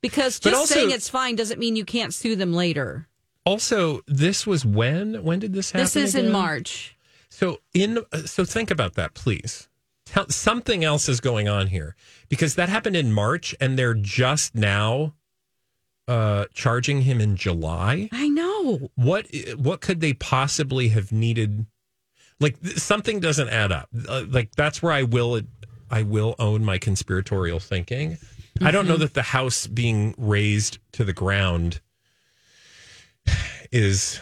[0.00, 3.08] Because just also- saying it's fine doesn't mean you can't sue them later.
[3.44, 5.22] Also, this was when?
[5.24, 5.84] When did this happen?
[5.84, 6.30] This is in?
[6.30, 6.96] March.
[7.28, 9.68] So in so think about that, please.
[10.06, 11.96] Tell, something else is going on here
[12.28, 15.14] because that happened in March, and they're just now
[16.08, 18.08] uh charging him in July.
[18.12, 18.90] I know.
[18.96, 19.26] what
[19.56, 21.66] what could they possibly have needed
[22.40, 25.40] like something doesn't add up uh, like that's where i will
[25.90, 28.18] i will own my conspiratorial thinking
[28.60, 31.80] i don't know that the house being razed to the ground
[33.72, 34.20] is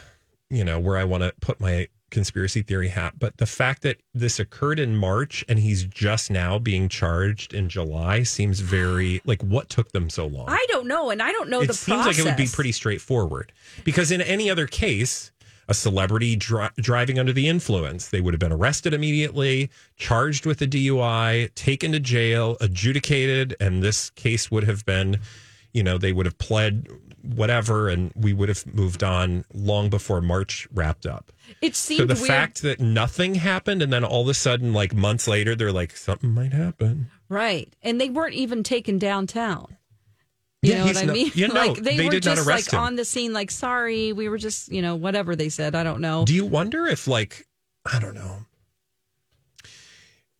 [0.48, 3.96] you know where i want to put my conspiracy theory hat but the fact that
[4.14, 9.40] this occurred in march and he's just now being charged in july seems very like
[9.42, 11.10] what took them so long I don't know.
[11.10, 12.18] And I don't know it the seems process.
[12.18, 13.52] like it would be pretty straightforward
[13.84, 15.30] because in any other case
[15.68, 20.60] a celebrity dri- driving under the influence they would have been arrested immediately charged with
[20.62, 25.18] a dui taken to jail adjudicated and this case would have been
[25.72, 26.88] you know they would have pled
[27.22, 31.32] whatever, and we would have moved on long before March wrapped up.
[31.60, 34.72] It So seemed the weird, fact that nothing happened, and then all of a sudden,
[34.72, 37.10] like months later, they're like, something might happen.
[37.28, 37.72] right?
[37.82, 39.76] And they weren't even taken downtown.
[40.62, 41.30] You Yeah, know what I not- mean?
[41.34, 42.84] you know, like they, they were did not just arrest like him.
[42.86, 45.74] on the scene, like sorry, we were just you know whatever they said.
[45.74, 46.24] I don't know.
[46.26, 47.46] Do you wonder if, like,
[47.90, 48.44] I don't know.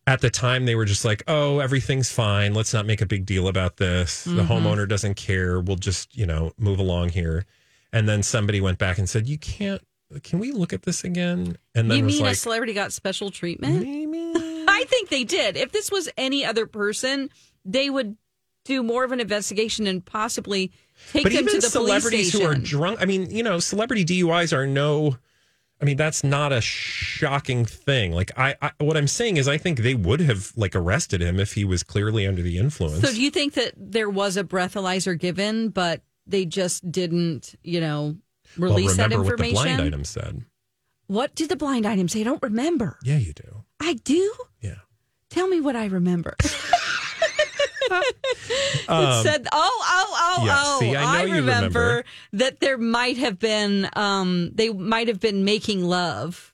[0.07, 2.53] At the time, they were just like, "Oh, everything's fine.
[2.53, 4.23] Let's not make a big deal about this.
[4.23, 4.51] The Mm-hmm.
[4.51, 5.59] homeowner doesn't care.
[5.59, 7.45] We'll just, you know, move along here."
[7.93, 9.81] And then somebody went back and said, "You can't.
[10.23, 13.81] Can we look at this again?" And then you mean a celebrity got special treatment?
[13.81, 15.55] "Maybe." I think they did.
[15.57, 17.29] If this was any other person,
[17.63, 18.17] they would
[18.65, 20.71] do more of an investigation and possibly
[21.13, 22.45] take but them even to the police celebrities station.
[22.47, 25.17] who are drunk, I mean, you know, celebrity DUIs are no.
[25.81, 28.11] I mean, that's not a shocking thing.
[28.11, 31.39] Like, I, I, what I'm saying is, I think they would have like arrested him
[31.39, 33.01] if he was clearly under the influence.
[33.01, 37.81] so, do you think that there was a breathalyzer given, but they just didn't, you
[37.81, 38.15] know,
[38.57, 39.75] well, release that remember what the information?
[39.75, 40.45] blind item said.
[41.07, 42.21] What did the blind item say?
[42.21, 42.97] I don't remember.
[43.03, 43.63] Yeah, you do.
[43.79, 44.33] I do.
[44.61, 44.75] Yeah.
[45.29, 46.35] Tell me what I remember.
[47.91, 52.03] it Um, said, "Oh, oh, oh, yeah, oh." see, I you remember, remember.
[52.33, 56.53] that there might have been, um, they might have been making love.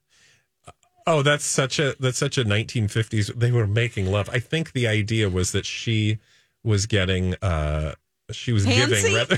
[1.06, 3.34] Oh, that's such a that's such a 1950s.
[3.34, 4.30] They were making love.
[4.30, 6.18] I think the idea was that she
[6.64, 7.94] was getting uh
[8.32, 8.96] she was Pansy?
[9.04, 9.38] giving rather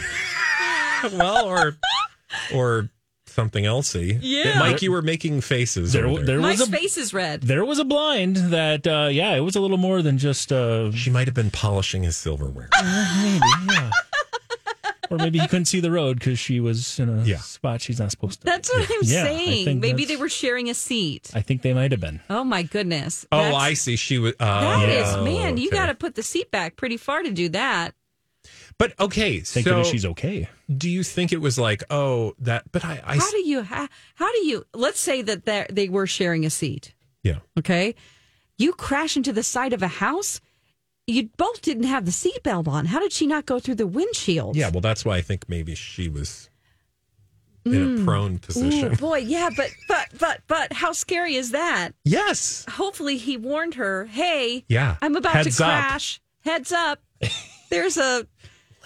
[1.15, 1.77] well or
[2.55, 2.89] or
[3.39, 4.19] something elsey.
[4.21, 4.59] Yeah.
[4.59, 5.93] Mike, you were making faces.
[5.93, 6.25] There, over there.
[6.25, 7.41] there My was a face is red.
[7.43, 10.91] there was a blind that uh, yeah, it was a little more than just uh,
[10.91, 12.69] She might have been polishing his silverware.
[13.23, 13.91] maybe yeah.
[15.09, 17.37] or maybe he couldn't see the road because she was in a Yeah.
[17.37, 18.45] spot she's not supposed to.
[18.45, 19.65] That's what I'm Yeah, saying.
[19.65, 21.31] think Maybe they were sharing a seat.
[21.33, 22.19] I think they might have been.
[22.29, 23.25] Oh my goodness.
[23.31, 23.95] oh, That's- I see.
[23.95, 24.33] She was.
[24.39, 25.77] Uh, That is, oh, man, you okay.
[25.77, 27.95] got to put the seat back pretty far to do that.
[28.79, 30.47] But okay, Thank so goodness she's okay.
[30.75, 32.71] do you think it was like, oh, that?
[32.71, 35.89] But I, I How do you, how, how do you, let's say that they're- they
[35.89, 36.95] were sharing a seat.
[37.21, 37.39] yeah.
[37.57, 37.93] Okay.
[38.57, 40.41] You crash into the side of a house.
[41.07, 42.85] You both didn't have the seatbelt on.
[42.87, 44.55] How did she not go through the windshield?
[44.55, 46.49] Yeah, well, that's why I think maybe she was
[47.65, 48.05] in a mm.
[48.05, 48.93] prone position.
[48.93, 51.91] Ooh, boy, yeah, but but but but how scary is that?
[52.03, 52.65] Yes.
[52.69, 54.05] Hopefully, he warned her.
[54.05, 54.95] Hey, Yeah.
[55.01, 56.21] I'm about Heads to up." crash.
[56.45, 57.01] Heads up!
[57.69, 58.25] There's a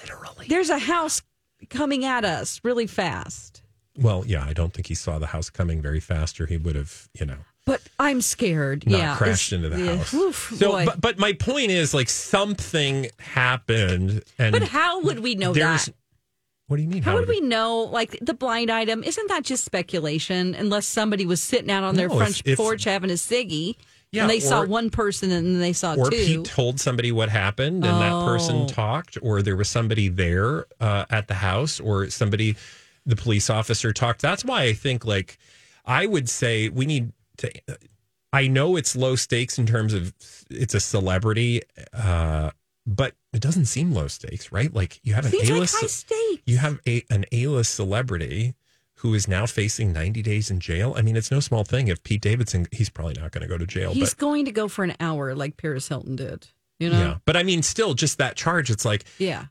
[0.04, 0.48] Literally.
[0.50, 1.22] there's a house
[1.70, 3.62] coming at us really fast.
[3.98, 6.76] Well, yeah, I don't think he saw the house coming very fast, or he would
[6.76, 8.86] have, you know, But I'm scared.
[8.88, 10.14] not yeah, crashed into the yeah, house.
[10.14, 10.86] oof, so, boy.
[10.86, 15.90] but, but my point is, like, something happened, and But how would we know that?
[16.68, 17.04] What do you mean?
[17.04, 17.82] How would we know?
[17.82, 20.56] Like the blind item, isn't that just speculation?
[20.56, 23.76] Unless somebody was sitting out on their No, front if- if- porch having a ciggy,
[24.14, 26.16] Yeah, and they saw one person and then they saw Or two.
[26.18, 28.68] he told somebody what happened, and that person Oh.
[28.68, 32.56] talked, or there was somebody there uh, at the house, or somebody,
[33.06, 34.22] the police officer talked.
[34.22, 35.38] That's why I think, like,
[35.86, 37.52] I would say we need to.
[38.32, 40.14] I know it's low stakes in terms of
[40.50, 41.62] it's a celebrity,
[41.94, 42.52] uh,
[42.86, 44.74] but it doesn't seem low stakes, right?
[44.74, 45.76] Like you have an A list.
[45.90, 46.42] stakes.
[46.46, 48.54] you have a an A list celebrity
[49.04, 50.94] who is now facing 90 days in jail.
[50.98, 51.90] I mean, it's no small thing.
[51.90, 54.52] If Pete Davidson, he's probably not going to go to jail, He's but going to
[54.52, 56.48] go for an hour like Paris Hilton did.
[56.80, 57.00] You yeah.
[57.04, 57.18] know?
[57.26, 58.72] But I mean, still, just that charge.
[58.72, 59.48] It's like, Yeah.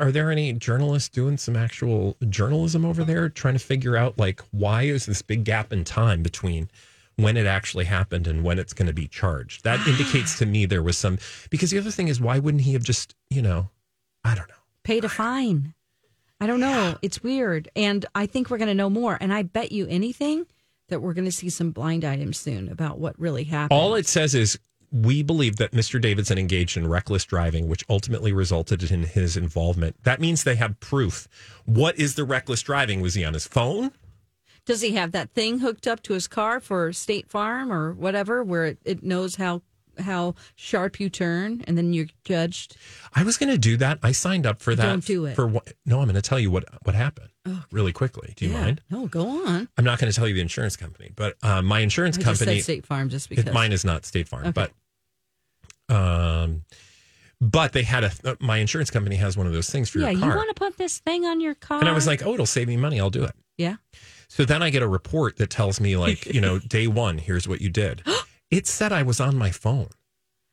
[0.00, 4.40] are there any journalists doing some actual journalism over there, trying to figure out like
[4.50, 6.68] why is this big gap in time between?
[7.16, 9.62] When it actually happened and when it's going to be charged.
[9.62, 11.18] That indicates to me there was some.
[11.48, 13.70] Because the other thing is, why wouldn't he have just, you know,
[14.24, 14.54] I don't know.
[14.82, 15.74] Paid a fine.
[16.40, 16.96] I don't know.
[17.02, 17.68] It's weird.
[17.76, 19.16] And I think we're going to know more.
[19.20, 20.46] And I bet you anything
[20.88, 23.78] that we're going to see some blind items soon about what really happened.
[23.78, 24.58] All it says is
[24.92, 26.00] we believe that Mr.
[26.00, 29.96] Davidson engaged in reckless driving, which ultimately resulted in his involvement.
[30.04, 31.26] That means they have proof.
[31.64, 33.00] What is the reckless driving?
[33.00, 33.90] Was he on his phone?
[34.66, 38.42] Does he have that thing hooked up to his car for State Farm or whatever,
[38.42, 39.62] where it, it knows how
[40.00, 42.76] how sharp you turn, and then you're judged?
[43.14, 43.98] I was going to do that.
[44.02, 44.82] I signed up for that.
[44.84, 45.34] Don't do it.
[45.36, 45.72] For what?
[45.86, 47.28] No, I'm going to tell you what what happened
[47.70, 48.32] really quickly.
[48.36, 48.60] Do you Yeah.
[48.62, 48.80] mind?
[48.90, 49.68] No, go on.
[49.76, 52.60] I'm not going to tell you the insurance company, but uh, my insurance I company.
[52.60, 53.52] State Farm just it- because.
[53.52, 54.52] mine is not State Farm, Okay.
[54.52, 56.64] but um,
[57.40, 58.12] but they had a.
[58.24, 60.54] Uh, my insurance company has one of those things for yeah, your you want to
[60.54, 61.80] put this thing on your car?
[61.80, 63.00] and I was like, oh, it'll save me money.
[63.00, 63.32] I'll do it.
[63.58, 63.76] yeah.
[64.28, 67.46] So then I get a report that tells me, like, you know, day one, here's
[67.46, 68.02] what you did.
[68.50, 69.88] It said I was on my phone.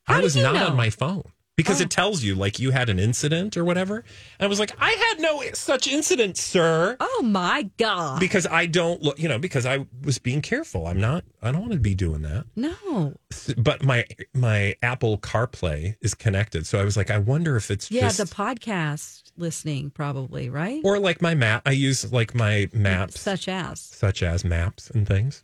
[0.03, 0.67] How I was not know?
[0.67, 1.83] on my phone because oh.
[1.83, 3.97] it tells you like you had an incident or whatever.
[3.97, 6.97] And I was like, I had no such incident, sir.
[6.99, 8.19] Oh my god!
[8.19, 10.87] Because I don't look, you know, because I was being careful.
[10.87, 11.23] I'm not.
[11.41, 12.45] I don't want to be doing that.
[12.55, 13.13] no.
[13.57, 17.91] But my my Apple CarPlay is connected, so I was like, I wonder if it's
[17.91, 20.81] Yeah, just the podcast listening probably right.
[20.83, 21.61] or like my map.
[21.65, 25.43] I use like my maps, Such as such as maps and things.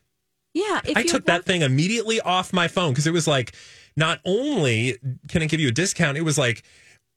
[0.57, 0.81] Yeah.
[0.85, 3.53] If I took that thing immediately off my phone because it was like,
[3.95, 6.63] not only can it give you a discount, it was like,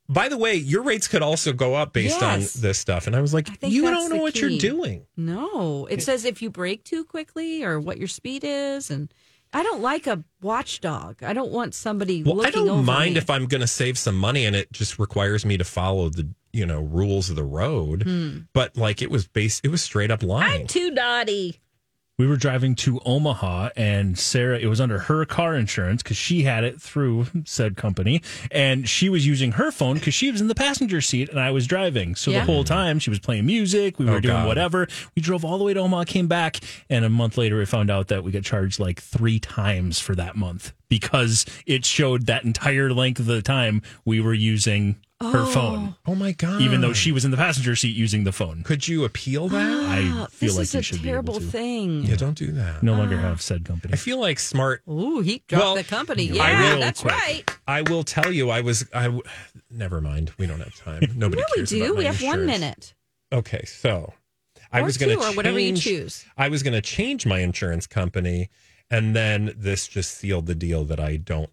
[0.09, 2.57] by the way, your rates could also go up based Yes.
[2.57, 3.07] on this stuff.
[3.07, 4.41] And I was like, I you don't know what key.
[4.41, 5.07] you're doing.
[5.17, 9.13] No, it says if you brake too quickly or what your speed is, and
[9.53, 11.23] I don't like a watchdog.
[11.23, 13.19] I don't want somebody Well, I don't over mind me.
[13.19, 16.29] if I'm going to save some money and it just requires me to follow the
[16.53, 18.03] you know rules of the road.
[18.03, 18.39] Hmm.
[18.53, 20.63] But like it was base, it was straight up lying.
[20.63, 21.61] I'm too naughty.
[22.21, 26.43] We were driving to Omaha, and Sarah, it was under her car insurance because she
[26.43, 30.47] had it through said company, and she was using her phone because she was in
[30.49, 32.15] the passenger seat and I was driving.
[32.17, 32.41] So Yeah.
[32.41, 34.47] the whole time she was playing music, we were Oh, doing God.
[34.47, 34.87] whatever.
[35.17, 36.59] We drove all the way to Omaha, came back,
[36.91, 40.15] and a month later we found out that we got charged like three times for
[40.15, 45.45] that month because it showed that entire length of the time we were using her
[45.47, 46.63] phone, oh my god!
[46.63, 48.63] even though she was in the passenger seat using the phone.
[48.63, 49.71] could you appeal that?
[49.85, 51.59] I feel Ah, this like is you a should terrible be able to.
[51.59, 52.03] thing.
[52.05, 52.83] yeah, don't do that.
[52.83, 53.93] No longer have said company.
[53.93, 54.83] I feel like smart.
[54.89, 56.31] Ooh, he dropped Well, the company.
[56.31, 57.13] I Yeah, will that's quick.
[57.15, 57.45] right.
[57.69, 58.87] I will tell you, I was.
[58.95, 59.23] I w-
[59.71, 60.33] never mind.
[60.39, 61.03] We don't have time.
[61.17, 61.85] Nobody No, we do.
[61.85, 62.95] about We my have one minute
[63.33, 64.15] Okay, so
[64.73, 66.25] I or was going to or whatever you choose.
[66.39, 68.49] I was going to change my insurance company,
[68.91, 71.51] and then this just sealed the deal that I don't.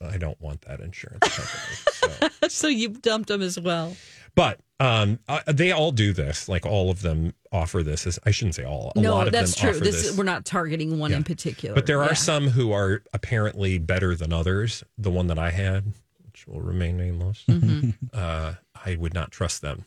[0.00, 2.30] I don't want that insurance company.
[2.40, 2.48] so.
[2.48, 3.96] so you dumped them as well.
[4.34, 6.48] But um, uh, they all do this.
[6.48, 8.06] Like all of them offer this.
[8.06, 8.92] As, I shouldn't say all.
[8.94, 9.70] A no, lot of that's them true.
[9.78, 10.16] offer This, this.
[10.18, 11.16] we're not targeting one Yeah.
[11.18, 11.74] in particular.
[11.74, 12.14] But there are Yeah.
[12.14, 14.84] some who are apparently better than others.
[14.98, 15.94] The one that I had,
[16.26, 17.90] which will remain nameless, Mm-hmm.
[18.12, 18.54] uh,
[18.84, 19.86] I would not trust them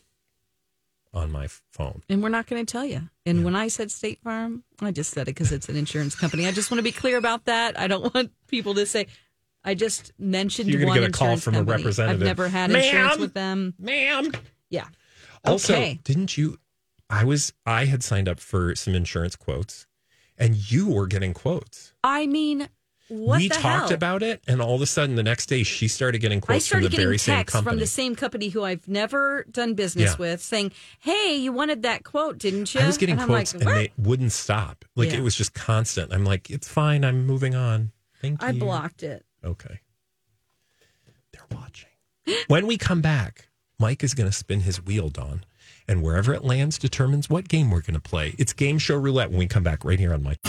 [1.13, 2.01] on my phone.
[2.09, 3.09] And we're not going to tell you.
[3.27, 6.47] And when I said State Farm, I just said it because it's an insurance company.
[6.47, 7.79] I just want to be clear about that.
[7.79, 9.05] I don't want people to say.
[9.63, 12.21] I just mentioned You're gonna one get a call from a representative.
[12.21, 12.81] I've never had Ma'am?
[12.83, 13.73] insurance with them.
[13.77, 14.31] Ma'am.
[14.69, 14.87] Yeah.
[15.43, 15.99] Also, Okay.
[16.03, 16.57] didn't you?
[17.09, 17.53] I was.
[17.65, 19.87] I had signed up for some insurance quotes,
[20.37, 21.93] and you were getting quotes.
[22.03, 22.69] I mean,
[23.07, 23.93] what we talked hell?
[23.93, 26.83] about it, and all of a sudden, the next day, she started getting quotes from
[26.83, 27.63] the getting very same company.
[27.63, 30.17] from the same company who I've never done business Yeah.
[30.17, 33.63] with saying, "Hey, you wanted that quote, didn't you?" I was getting and quotes, like,
[33.65, 34.85] and they wouldn't stop.
[34.95, 35.17] Like Yeah.
[35.17, 36.13] it was just constant.
[36.13, 37.03] I'm like, it's fine.
[37.03, 37.91] I'm moving on.
[38.21, 38.47] Thank you.
[38.47, 39.25] I blocked it.
[39.43, 39.79] Okay.
[41.31, 41.89] They're watching.
[42.47, 43.49] when we come back,
[43.79, 45.43] Mike is going to spin his wheel, Dawn,
[45.87, 48.35] and wherever it lands determines what game we're going to play.
[48.37, 50.39] It's game show roulette when we come back right here on Mike.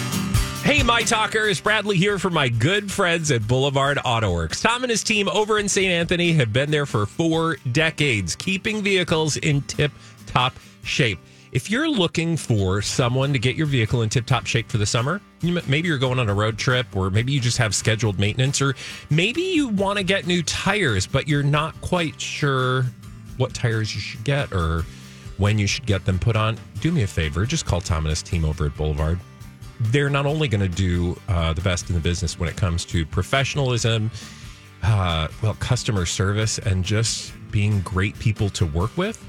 [0.62, 1.59] Hey, my talkers.
[1.61, 4.61] Bradley here for my good friends at Boulevard Auto Works.
[4.61, 5.90] Tom and his team over in St.
[5.90, 9.90] Anthony have been there for four decades, keeping vehicles in tip
[10.26, 11.18] top shape.
[11.53, 14.87] If you're looking for someone to get your vehicle in tip top shape for the
[14.87, 18.63] summer, maybe you're going on a road trip, or maybe you just have scheduled maintenance,
[18.63, 18.77] or
[19.11, 22.85] maybe you want to get new tires, but you're not quite sure
[23.37, 24.85] what tires you should get or
[25.39, 27.47] when you should get them put on, do me a favor.
[27.47, 29.19] Just call Tom and his team over at Boulevard
[29.81, 32.85] they're not only going to do uh, the best in the business when it comes
[32.85, 34.11] to professionalism,
[34.83, 39.25] uh, well, customer service, and just being great people to work with.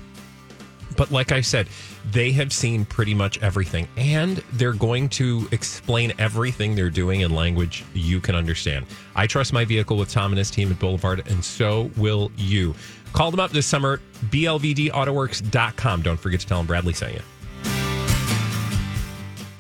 [1.02, 1.68] But like I said,
[2.12, 7.34] they have seen pretty much everything, and they're going to explain everything they're doing in
[7.34, 8.86] language you can understand.
[9.16, 12.76] I trust my vehicle with Tom and his team at Boulevard, and so will you.
[13.14, 16.04] Call them up this summer, blvdautoworks.com.
[16.04, 17.22] Don't forget to tell them Bradley sent you.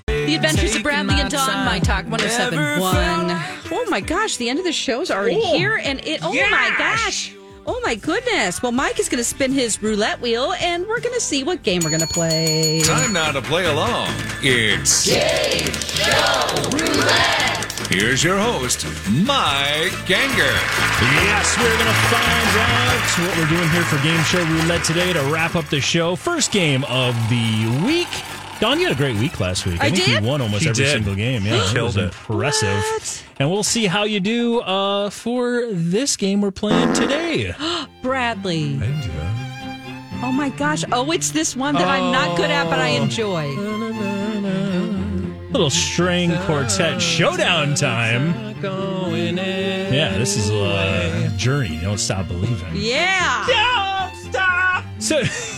[0.06, 2.86] The Adventures of Bradley and Dawn, My Talk 1071.
[3.71, 5.82] Oh my gosh, the end of the show's already here.
[5.84, 7.34] And it, oh my gosh.
[7.65, 8.62] Oh my goodness.
[8.63, 11.63] Well, Mike is going to spin his roulette wheel and we're going to see what
[11.63, 12.82] game we're going to play.
[12.84, 14.10] Time now to play along.
[14.41, 17.67] It's Game Show Roulette.
[17.89, 20.56] Here's your host, Mike Ganger.
[21.28, 25.13] Yes, we're going to find out what we're doing here for Game Show Roulette today
[25.13, 26.15] to wrap up the show.
[26.15, 28.08] First game of the week.
[28.62, 29.82] Dawn, you had a great week last week.
[29.82, 30.21] I think did?
[30.21, 30.91] you won almost He every did.
[30.93, 31.43] single game.
[31.43, 32.04] Yeah, He it was killed it.
[32.04, 32.78] impressive.
[32.78, 33.24] What?
[33.39, 37.56] And we'll see how you do uh, for this game we're playing today.
[38.04, 38.76] Bradley.
[38.76, 40.19] I didn't do that.
[40.24, 40.84] Oh my gosh.
[40.91, 43.50] Oh, it's this one that I'm not good at, but I enjoy.
[45.50, 48.54] Little string quartet showdown time.
[48.62, 51.80] Yeah, this is a journey.
[51.82, 52.74] Don't stop believing.
[52.76, 53.43] Yeah.
[53.47, 54.86] Don't stop.
[55.00, 55.24] So.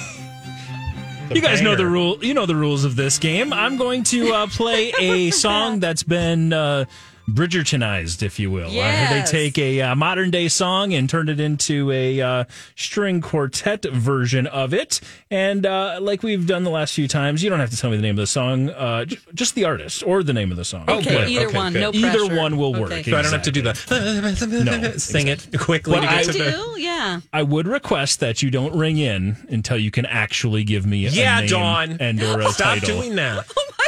[1.31, 2.23] You guys know the rule.
[2.23, 3.53] You know the rules of this game.
[3.53, 6.85] I'm going to uh, play a song that's been uh,
[7.29, 8.69] Bridgertonized, if you will.
[8.69, 12.43] Uh, they take a uh, modern day song and turn it into a uh,
[12.75, 14.99] string quartet version of it.
[15.31, 17.95] And uh, like we've done the last few times, you don't have to tell me
[17.95, 20.65] the name of the song, uh, j- just the artist or the name of the
[20.65, 20.83] song.
[20.89, 21.29] Okay, good.
[21.29, 21.79] either Okay, one, good.
[21.81, 22.91] no Either one will work.
[22.91, 23.03] Okay.
[23.11, 24.47] So I don't have to do Exactly.
[24.47, 26.51] the No, sing it quickly Well, to get I to the.
[26.75, 27.21] do, yeah.
[27.31, 31.09] I would request that you don't ring in until you can actually give me a
[31.09, 31.97] Yeah, name Dawn.
[31.99, 32.99] and or a Stop title.
[33.01, 33.45] doing that.
[33.57, 33.82] Oh.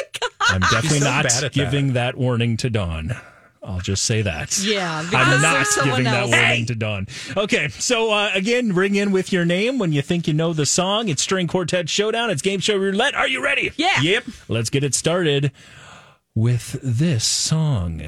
[0.47, 2.15] I'm definitely so not giving that.
[2.15, 3.15] warning to Dawn.
[3.63, 4.59] I'll just say that.
[4.59, 6.31] Yeah, I'm not there's someone giving that else.
[6.31, 7.07] warning to Dawn.
[7.35, 10.67] Okay, so uh, again, ring in with your name when you think you know the
[10.67, 11.09] song.
[11.09, 12.29] It's String Quartet Showdown.
[12.29, 13.15] It's Game Show Roulette.
[13.15, 13.71] Are you ready?
[13.75, 14.01] Yeah.
[14.01, 14.25] Yep.
[14.49, 15.51] Let's get it started
[16.35, 18.03] with this song.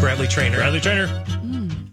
[0.00, 0.56] Bradley Traynor.
[0.56, 1.24] Bradley Traynor.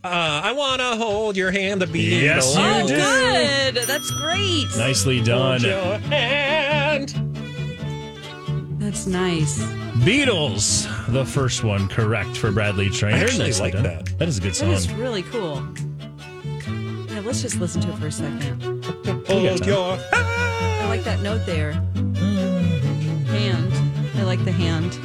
[0.07, 2.21] Uh, I want to hold your hand, the Beatles.
[2.21, 2.95] Yes, you Oh, do.
[2.95, 3.83] good.
[3.87, 4.65] That's great.
[4.77, 5.59] Nicely done.
[5.59, 7.09] Hold your hand.
[8.79, 9.61] That's nice.
[10.05, 13.17] Beatles, the first one correct for Bradley Traynor.
[13.17, 13.83] I actually Nicely like done.
[13.83, 14.17] that.
[14.19, 14.71] That is a good That song.
[14.71, 15.61] is really cool.
[17.09, 18.61] Yeah, let's just listen to it for a second.
[19.27, 21.73] Hold your I like that note there.
[23.27, 23.73] Hand.
[24.17, 24.97] I like the hand.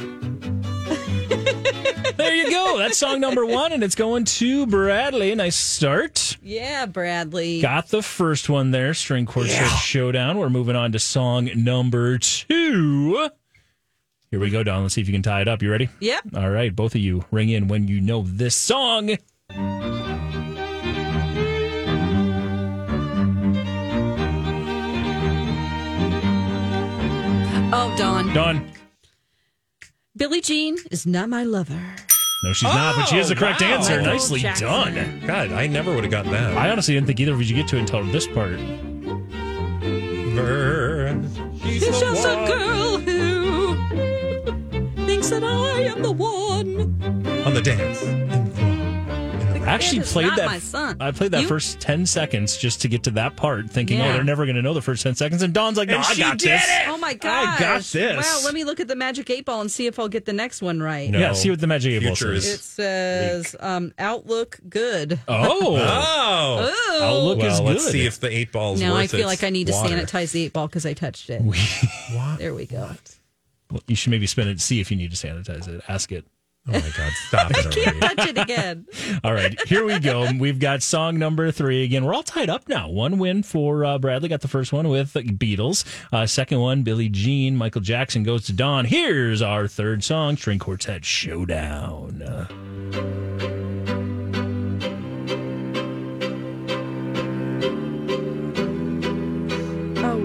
[2.43, 2.77] You go.
[2.77, 5.33] That's song number one, and it's going to Bradley.
[5.33, 6.37] Nice start.
[6.41, 7.61] Yeah, Bradley.
[7.61, 10.37] Got the first one there, String Quartet Showdown.
[10.37, 13.29] We're moving on to song number two.
[14.29, 14.81] Here we go, Dawn.
[14.81, 15.61] Let's see if you can tie it up.
[15.61, 15.87] You ready?
[16.01, 16.35] Yep.
[16.35, 19.15] All right, both of you ring in when you know this song.
[27.75, 28.33] Oh, Dawn.
[28.33, 28.71] Dawn.
[30.17, 31.95] Billie Jean is not my lover.
[32.43, 33.67] No, she's not, but she is the oh, correct wow.
[33.67, 33.95] answer.
[33.97, 34.67] Michael Nicely Jackson.
[34.67, 35.21] done.
[35.25, 36.57] God, I never would have gotten that.
[36.57, 38.59] I honestly didn't think either of you get to it until this part.
[41.63, 43.75] She's It's the just a girl who
[45.05, 47.01] thinks that I am the one.
[47.45, 48.01] on the dance.
[49.73, 50.45] I actually That is played that.
[50.45, 50.97] my son.
[50.99, 54.13] I played that You- first ten seconds just to get to that part, thinking, "Oh,
[54.13, 56.13] they're never going to know the first ten seconds." And Dawn's like, "No, And I
[56.13, 56.87] she got did this." it!
[56.87, 58.25] Oh my god, I got this.
[58.25, 60.33] Wow, let me look at the magic eight ball and see if I'll get the
[60.33, 61.09] next one right.
[61.09, 61.19] No.
[61.19, 62.45] Yeah, see what the magic eight ball says.
[62.45, 65.19] It says um, Outlook good.
[65.27, 66.71] Oh, Oh.
[66.71, 67.03] Oh.
[67.03, 67.65] Outlook well, is good.
[67.67, 69.95] let's see if the eight ball's now I feel like I need to water.
[69.95, 71.41] sanitize the eight ball because I touched it.
[72.37, 72.91] There we go.
[73.71, 74.55] Well, you should maybe spend it.
[74.55, 75.81] To see if you need to sanitize it.
[75.87, 76.25] Ask it.
[76.65, 77.11] Oh my God!
[77.27, 78.85] Stop it I Can't touch it again.
[79.23, 80.31] All right, here we go.
[80.39, 82.05] We've got song number three again.
[82.05, 82.87] We're all tied up now.
[82.89, 84.29] One win for uh, Bradley.
[84.29, 85.83] Got the first one with the Beatles.
[86.13, 87.57] Uh, second one, Billie Jean.
[87.57, 88.85] Michael Jackson goes to Dawn.
[88.85, 92.21] Here's our third song, String Quartet Showdown.
[92.21, 93.53] Uh,
[100.05, 100.19] Oh,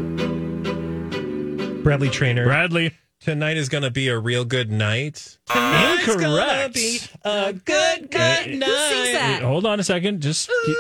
[1.83, 2.45] Bradley Traynor.
[2.45, 2.95] Bradley.
[3.21, 5.39] Tonight is going to be a real good night.
[5.47, 6.75] Tonight's gonna Incorrect.
[6.75, 9.13] be a good, good Uh, who sings night.
[9.13, 9.43] that?
[9.43, 10.23] Hold on a second.
[10.23, 10.77] Just keep-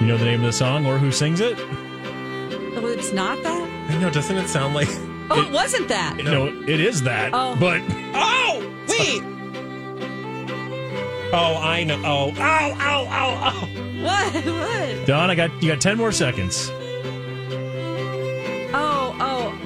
[0.00, 1.58] you know the name of the song or who sings it?
[1.58, 3.68] oh, it's not that.
[3.90, 4.88] I know, doesn't it sound like?
[5.30, 6.16] Oh, it wasn't that.
[6.16, 7.30] No, it is that.
[7.34, 7.54] Oh.
[7.60, 7.82] But
[8.14, 9.22] Oh, wait.
[11.32, 12.00] Oh, I know.
[12.04, 13.79] Oh, ow, ow, ow, ow.
[14.02, 14.34] What?
[14.44, 15.06] What?
[15.06, 16.70] Dawn, I got you got ten more seconds.
[18.72, 19.56] Oh, oh.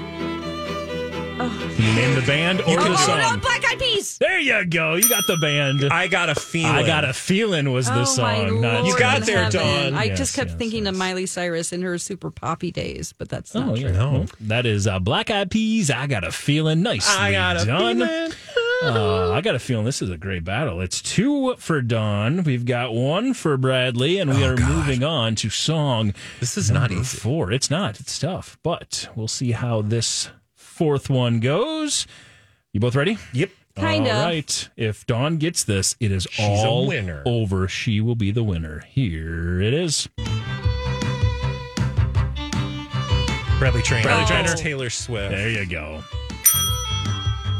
[1.76, 3.18] Can you name the band or the can oh, do song?
[3.18, 4.18] no, Black Eyed Peas.
[4.18, 4.94] There you go.
[4.94, 5.84] You got the band.
[5.92, 6.70] I got a feeling.
[6.72, 8.60] I got a feeling was the oh, my song.
[8.60, 9.60] Not Lord You got in there, heaven.
[9.60, 9.94] Dawn.
[9.94, 10.98] I Yes, just kept yes, thinking of yes.
[10.98, 13.86] Miley Cyrus in her super poppy days, but that's not Oh, true.
[13.86, 13.92] yeah.
[13.92, 14.26] No.
[14.42, 15.90] That is uh, Black Eyed Peas.
[15.90, 16.82] I got a feeling.
[16.82, 17.96] Nicely I got a done.
[17.98, 18.32] feeling.
[18.86, 20.80] Uh, I got a feeling this is a great battle.
[20.80, 22.42] It's two for Dawn.
[22.44, 24.68] We've got one for Bradley, and we Oh, are God.
[24.68, 27.18] moving on to song This is not number easy.
[27.18, 27.50] four.
[27.50, 27.98] It's not.
[28.00, 32.06] It's tough, but we'll see how this fourth one goes.
[32.72, 33.16] You both ready?
[33.32, 33.50] Yep.
[33.76, 34.24] Kind All of.
[34.26, 34.68] right.
[34.76, 37.22] If Dawn gets this, it is She's a all winner.
[37.26, 37.66] over.
[37.66, 38.84] She will be the winner.
[38.88, 40.08] Here it is.
[43.58, 44.02] Bradley Traynor.
[44.04, 44.48] Bradley Traynor.
[44.48, 45.30] That's Taylor Swift.
[45.30, 46.02] There you go.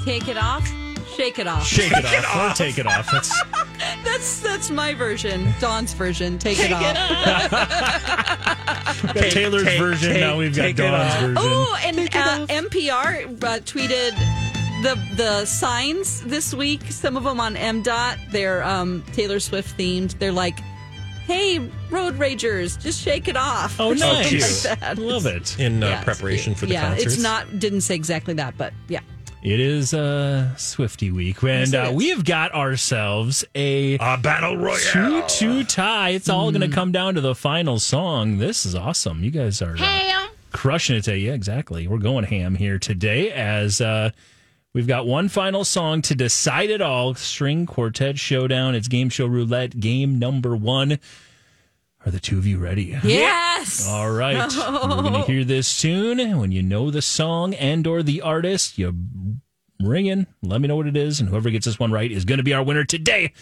[0.05, 0.69] Take it off,
[1.17, 1.67] shake it off.
[1.67, 2.53] Shake it off.
[2.53, 3.11] Or take it off.
[3.11, 3.43] That's
[4.05, 5.53] That's that's my version.
[5.61, 6.39] Dawn's version.
[6.39, 6.95] Take, it off.
[9.15, 10.13] got Taylor's take- version.
[10.13, 11.21] take- now we've got take it Dawn's off.
[11.21, 11.37] version.
[11.39, 14.15] Oh, and uh, NPR uh, tweeted
[14.83, 16.83] the the signs this week.
[16.91, 18.31] Some of them on MDOT.
[18.31, 20.19] They're um, Taylor Swift themed.
[20.19, 20.59] They're like,
[21.27, 21.59] "Hey,
[21.91, 24.67] road ragers, just shake it off." Oh, or something nice.
[24.67, 24.99] like that.
[24.99, 25.59] Love it.
[25.59, 27.15] In uh, Yeah, it's preparation for the yeah, concerts.
[27.15, 29.01] it's not didn't say exactly that, but yeah.
[29.45, 34.79] It is uh, Swifty week, and uh, we have got ourselves a A battle royale.
[35.29, 36.11] two-two tie.
[36.11, 38.39] It's all going to come down to the final song.
[38.39, 39.23] This is awesome.
[39.23, 41.19] You guys are uh, crushing it today.
[41.19, 41.87] Yeah, exactly.
[41.87, 44.13] We're going ham here today as uh,
[44.73, 47.15] we've got one final song to decide it all.
[47.15, 48.75] String Quartet Showdown.
[48.75, 50.99] It's Game Show Roulette, game number one.
[52.07, 52.99] Are the two of you ready?
[53.03, 53.89] Yes.
[53.89, 54.51] All right.
[54.57, 56.39] We're going to hear this tune.
[56.39, 58.95] When you know the song and or the artist, you
[59.81, 62.27] ring in, let me know what it is, and whoever gets this one right is
[62.27, 63.33] going to be our winner today.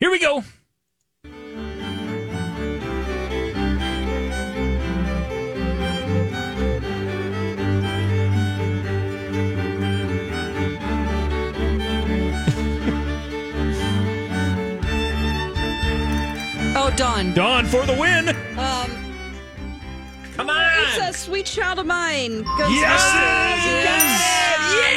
[0.00, 0.42] Here we go.
[16.98, 17.32] Dawn.
[17.32, 18.28] Dawn for the win.
[18.58, 18.90] Um,
[20.34, 20.66] Come on.
[20.88, 22.42] it's a sweet child of mine.
[22.42, 23.02] Goes Yes,
[23.84, 24.20] Yes.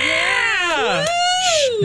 [0.08, 1.06] Yeah.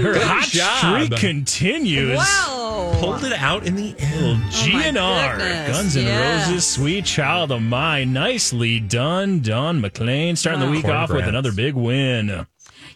[0.03, 0.79] Her Good hot job.
[1.07, 2.17] streak continues.
[2.17, 2.95] Wow.
[2.99, 4.43] Pulled it out in the Little end.
[4.53, 6.49] GNR, Guns N' yes.
[6.49, 8.13] Roses, Sweet Child of Mine.
[8.13, 10.37] Nicely done, Dawn McClain.
[10.37, 10.73] Starting the Wow.
[10.73, 12.47] week off with another big win.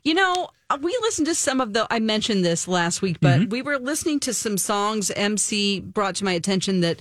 [0.04, 0.48] You know,
[0.80, 1.86] we listened to some of the.
[1.90, 5.10] I mentioned this last week, but we were listening to some songs.
[5.12, 7.00] MC brought to my attention that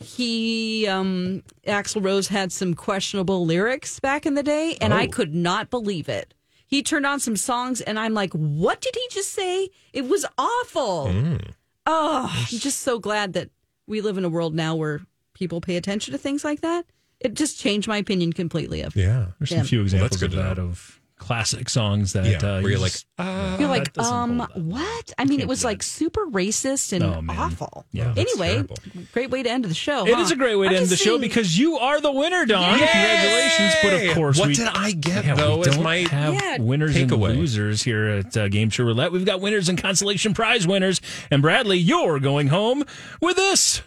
[0.00, 5.34] he, um, Axl Rose, had some questionable lyrics back in the day, and I could
[5.34, 6.34] not believe it.
[6.66, 9.70] He turned on some songs, and I'm like, "What did he just say?
[9.92, 11.50] It was awful." Mm.
[11.86, 13.48] Oh, I'm just so glad that
[13.86, 15.00] we live in a world now where
[15.32, 16.84] people pay attention to things like that.
[17.20, 18.82] It just changed my opinion completely.
[18.82, 19.28] Of Yeah.
[19.38, 19.58] There's Yeah.
[19.58, 22.36] some few examples that's of that of classic songs that Yeah.
[22.38, 23.58] uh, where you're you like, just- ah.
[23.58, 25.12] You're like, um, what?
[25.18, 27.84] I mean, it was like super racist and Oh, awful.
[27.92, 28.12] Yeah.
[28.14, 28.76] That's Anyway, terrible.
[29.12, 30.06] great way to end the show.
[30.06, 30.20] It huh?
[30.22, 32.46] is a great way to I'm end the just show because you are the winner,
[32.46, 32.78] Dawn.
[32.78, 32.86] Yay!
[32.86, 33.74] Congratulations!
[33.82, 36.58] But of course, What we, did I get, yeah, though, we don't my have Yeah.
[36.58, 37.36] winners and takeaway?
[37.36, 39.12] losers here at uh, Game Show Roulette.
[39.12, 41.00] We've got winners and consolation prize winners.
[41.30, 42.84] And Bradley, you're going home
[43.20, 43.82] with this.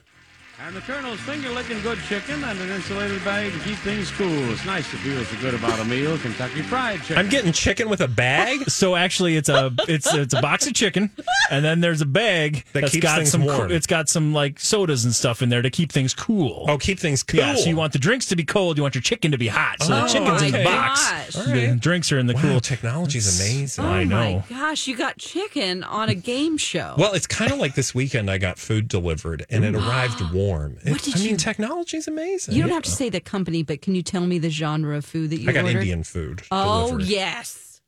[0.63, 4.51] And the Colonel's finger licking good chicken and an insulated bag to keep things cool.
[4.51, 6.19] It's nice to feel so good about a meal.
[6.19, 7.17] Kentucky Fried Chicken.
[7.17, 8.59] I'm getting chicken with a bag.
[8.71, 11.09] So actually, it's a it's it's a box of chicken,
[11.51, 13.71] and then there's a bag That that's keeps got things some warm.
[13.71, 16.65] it's got some like sodas and stuff in there to keep things cool.
[16.67, 17.39] Oh, keep things cool.
[17.39, 19.47] Yeah, so you want the drinks to be cold, you want your chicken to be
[19.47, 19.81] hot.
[19.83, 21.11] So Oh, the chicken's in the box.
[21.35, 21.45] Gosh.
[21.45, 22.59] The drinks are in the wow, cool.
[22.59, 23.83] technology's amazing.
[23.83, 24.21] Oh I know.
[24.21, 26.95] Oh, my gosh, you got chicken on a game show.
[26.97, 28.29] Well, it's kind of like this weekend.
[28.31, 30.50] I got food delivered, and it arrived warm.
[30.83, 32.53] It- What did I mean, technology is amazing.
[32.55, 35.05] you don't have to say the company, but can you tell me the genre of
[35.05, 35.79] food that you I got ordered?
[35.79, 36.43] Indian food.
[36.51, 37.81] Oh delivered, yes.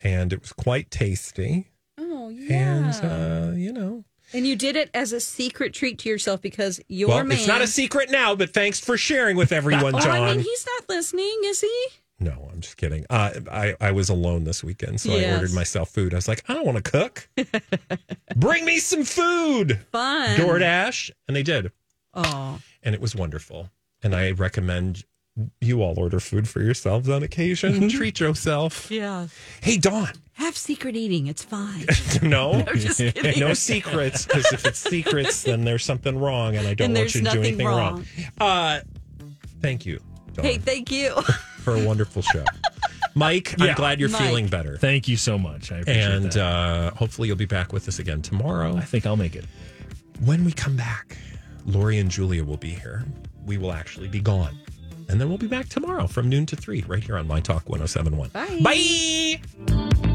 [0.00, 1.66] and it was quite tasty.
[1.98, 2.54] Oh yeah.
[2.76, 6.80] And uh, you know, And you did it as a secret treat to yourself because
[6.88, 7.38] your well, man.
[7.38, 10.10] it's not a secret now, but thanks for sharing with everyone, Oh, John.
[10.22, 11.86] I mean, he's not listening, is he?
[12.20, 13.06] No, I'm just kidding.
[13.08, 16.12] Uh, I I was alone this weekend, so I ordered myself food.
[16.14, 17.28] I was like, I don't want to cook.
[18.36, 20.36] Bring me some food, Fun.
[20.36, 21.70] DoorDash, and they did,
[22.14, 23.70] Oh, and it was wonderful.
[24.02, 25.04] And I recommend
[25.60, 27.88] you all order food for yourselves on occasion.
[27.88, 28.90] Treat yourself.
[28.90, 29.28] yeah.
[29.62, 30.10] Hey, Dawn.
[30.32, 31.26] Have secret eating.
[31.28, 31.86] It's fine.
[32.22, 33.38] No, I'm just kidding.
[33.40, 34.26] no secrets.
[34.26, 37.18] Because if it's secrets, then there's something wrong, and I don't And want you to
[37.18, 38.04] do nothing anything wrong.
[38.40, 38.80] Uh,
[39.60, 40.00] thank you,
[40.34, 41.14] Dawn, hey, thank you.
[41.60, 42.44] for a wonderful show.
[43.14, 43.66] Mike, Yeah.
[43.66, 44.22] I'm glad you're Mike.
[44.22, 44.76] feeling better.
[44.78, 45.70] Thank you so much.
[45.72, 46.12] I appreciate it.
[46.12, 46.36] and that.
[46.36, 48.76] uh, hopefully you'll be back with us again tomorrow.
[48.76, 49.44] I think I'll make it.
[50.24, 51.16] When we come back,
[51.68, 53.04] Lori and Julia will be here.
[53.44, 54.58] We will actually be gone.
[55.08, 57.68] And then we'll be back tomorrow from noon to three, right here on My Talk
[57.68, 58.30] 1071.
[58.30, 58.60] Bye.
[58.62, 60.08] Bye.